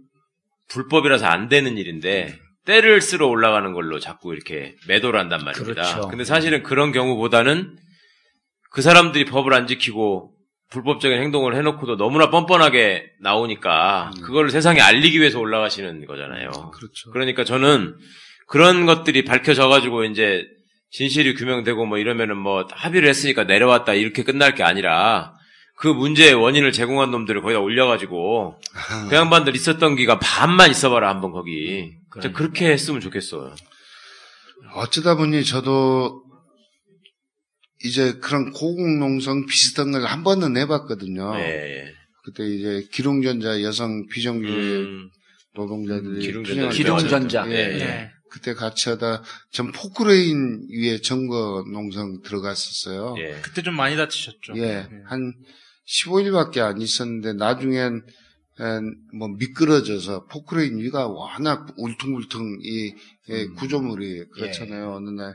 [0.69, 5.81] 불법이라서 안 되는 일인데 때를 쓰러 올라가는 걸로 자꾸 이렇게 매도를 한단 말입니다.
[5.81, 6.07] 그렇죠.
[6.07, 7.77] 근데 사실은 그런 경우보다는
[8.71, 10.35] 그 사람들이 법을 안 지키고
[10.69, 14.21] 불법적인 행동을 해놓고도 너무나 뻔뻔하게 나오니까 음.
[14.21, 16.51] 그걸 세상에 알리기 위해서 올라가시는 거잖아요.
[16.73, 17.11] 그렇죠.
[17.11, 17.95] 그러니까 저는
[18.47, 20.45] 그런 것들이 밝혀져가지고 이제
[20.91, 25.33] 진실이 규명되고 뭐 이러면은 뭐 합의를 했으니까 내려왔다 이렇게 끝날 게 아니라
[25.75, 28.59] 그 문제의 원인을 제공한 놈들을 거기다 올려가지고
[29.09, 32.37] 그 양반들 있었던 기가 반만 있어봐라 한번 거기 그러니까.
[32.37, 33.55] 그렇게 했으면 좋겠어요.
[34.75, 36.23] 어쩌다 보니 저도
[37.83, 41.33] 이제 그런 고공농성 비슷한 걸 한 번은 해봤거든요.
[41.37, 41.41] 예,
[41.79, 41.93] 예.
[42.23, 45.09] 그때 이제 기룡전자 여성 비정규직 음,
[45.55, 46.69] 노동자들이 기름전자.
[46.69, 47.49] 투쟁을 기름전자.
[47.49, 47.77] 예, 예.
[47.77, 48.11] 네.
[48.31, 53.15] 그때 같이 하다 전 포크레인 위에 점거 농성 들어갔었어요.
[53.19, 53.39] 예.
[53.41, 54.53] 그때 좀 많이 다치셨죠.
[54.57, 54.89] 예, 네.
[55.05, 55.33] 한
[55.87, 58.03] 15일밖에 안 있었는데 나중엔
[58.61, 58.63] 에,
[59.17, 62.93] 뭐 미끄러져서 포크레인 위가 워낙 울퉁불퉁 이
[63.29, 63.55] 예, 음.
[63.55, 64.93] 구조물이 그렇잖아요.
[64.93, 65.33] 어느 날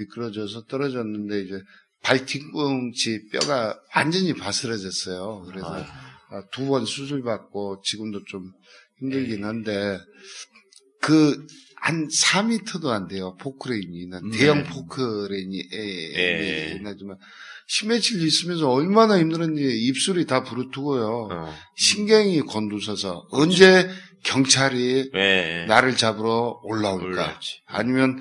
[0.00, 1.60] 미끄러져서 떨어졌는데 이제
[2.02, 5.44] 발 뒤꿈치 뼈가 완전히 바스러졌어요.
[5.46, 5.84] 그래서
[6.30, 8.52] 아, 두번 수술 받고 지금도 좀
[8.98, 9.98] 힘들긴 한데
[11.00, 11.46] 그
[11.80, 13.36] 한 4미터도 안 돼요.
[13.40, 14.38] 포크레인이는 네.
[14.38, 16.80] 대형 포크레인이 예.
[16.84, 17.16] 하지만
[17.66, 21.28] 심해질 있으면서 얼마나 힘들었는지 입술이 다 부르트고요.
[21.32, 21.54] 어.
[21.76, 23.88] 신경이 곤두서서 언제
[24.24, 25.64] 경찰이 예.
[25.68, 27.04] 나를 잡으러 올라올까?
[27.06, 27.62] 올라왔지.
[27.66, 28.20] 아니면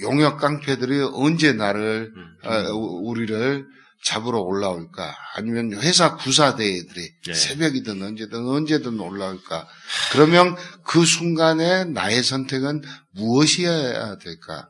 [0.00, 2.36] 용역 깡패들이 언제 나를 음.
[2.44, 3.66] 아, 우- 우리를
[4.04, 5.14] 잡으러 올라올까?
[5.34, 7.34] 아니면 회사 구사대들이 네.
[7.34, 9.66] 새벽이든 언제든 언제든 올라올까?
[10.12, 12.82] 그러면 그 순간에 나의 선택은
[13.14, 14.68] 무엇이어야 될까?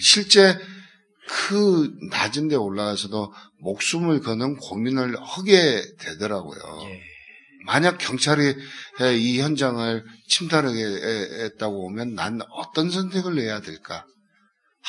[0.00, 0.58] 실제
[1.28, 3.32] 그 낮은 데 올라가서도
[3.62, 6.60] 목숨을 거는 고민을 하게 되더라고요.
[6.84, 7.00] 예.
[7.66, 8.54] 만약 경찰이
[9.18, 14.04] 이 현장을 침탈하겠다고 오면 난 어떤 선택을 해야 될까?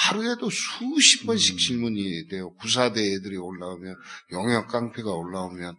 [0.01, 2.53] 하루에도 수십 번씩 질문이 돼요.
[2.55, 3.95] 구사대 애들이 올라오면,
[4.31, 5.75] 용역 깡패가 올라오면,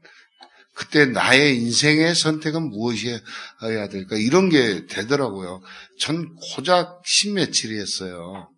[0.74, 4.16] 그때 나의 인생의 선택은 무엇이어야 될까?
[4.16, 5.62] 이런 게 되더라고요.
[5.98, 8.48] 전 고작 십 며칠이었어요.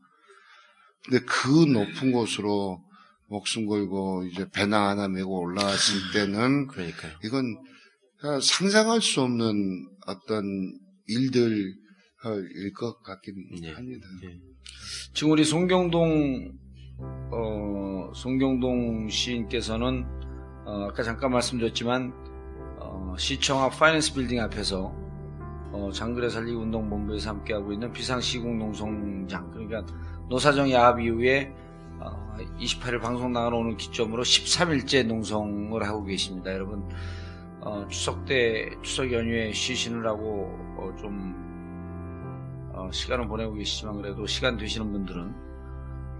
[1.05, 2.83] 근데 그 높은 곳으로
[3.29, 7.13] 목숨 걸고 이제 배낭 하나 메고 올라왔을 때는 그러니까요.
[7.25, 7.57] 이건
[8.41, 10.45] 상상할 수 없는 어떤
[11.07, 11.75] 일들일
[12.77, 13.35] 것 같긴
[13.65, 13.71] 예.
[13.71, 14.07] 합니다.
[14.25, 14.51] 예.
[15.13, 16.53] 지금 우리 송경동
[17.31, 20.05] 어, 송경동 시인께서는
[20.65, 22.13] 어, 아까 잠깐 말씀드렸지만
[22.79, 24.95] 어, 시청 앞 파이낸스 빌딩 앞에서
[25.73, 29.85] 어, 장그래 살리기 운동 본부에서 함께하고 있는 비상시공 농성장 그러니까
[30.29, 31.53] 노사정 야합 이후에
[31.99, 36.53] 어, 28일 방송 나가는 오늘 기점으로 13일째 농성을 하고 계십니다.
[36.53, 36.89] 여러분
[37.61, 41.41] 어, 추석 때 추석 연휴에 쉬시느라고 어, 좀
[42.83, 45.33] 어, 시간을 보내고 계시지만 그래도 시간 되시는 분들은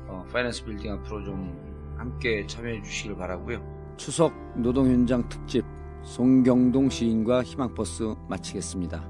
[0.07, 3.61] 어, 파이낸스 빌딩 앞으로 좀 함께 참여해 주시길 바라고요.
[3.97, 5.65] 추석 노동 현장 특집
[6.05, 9.03] 송경동 시인과 희망버스 마치겠습니다.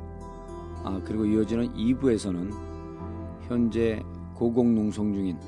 [0.85, 2.55] 아, 그리고 이어지는 2부에서는
[3.49, 4.03] 현재
[4.35, 5.39] 고공농성 중인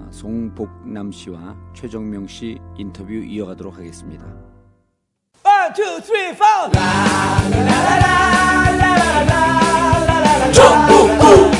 [0.00, 4.26] 아, 송복남 씨와 최정명 씨 인터뷰 이어가도록 하겠습니다.
[5.44, 7.98] 1, 2, 3, 4!
[10.52, 10.64] 冲！
[10.86, 11.57] 不不。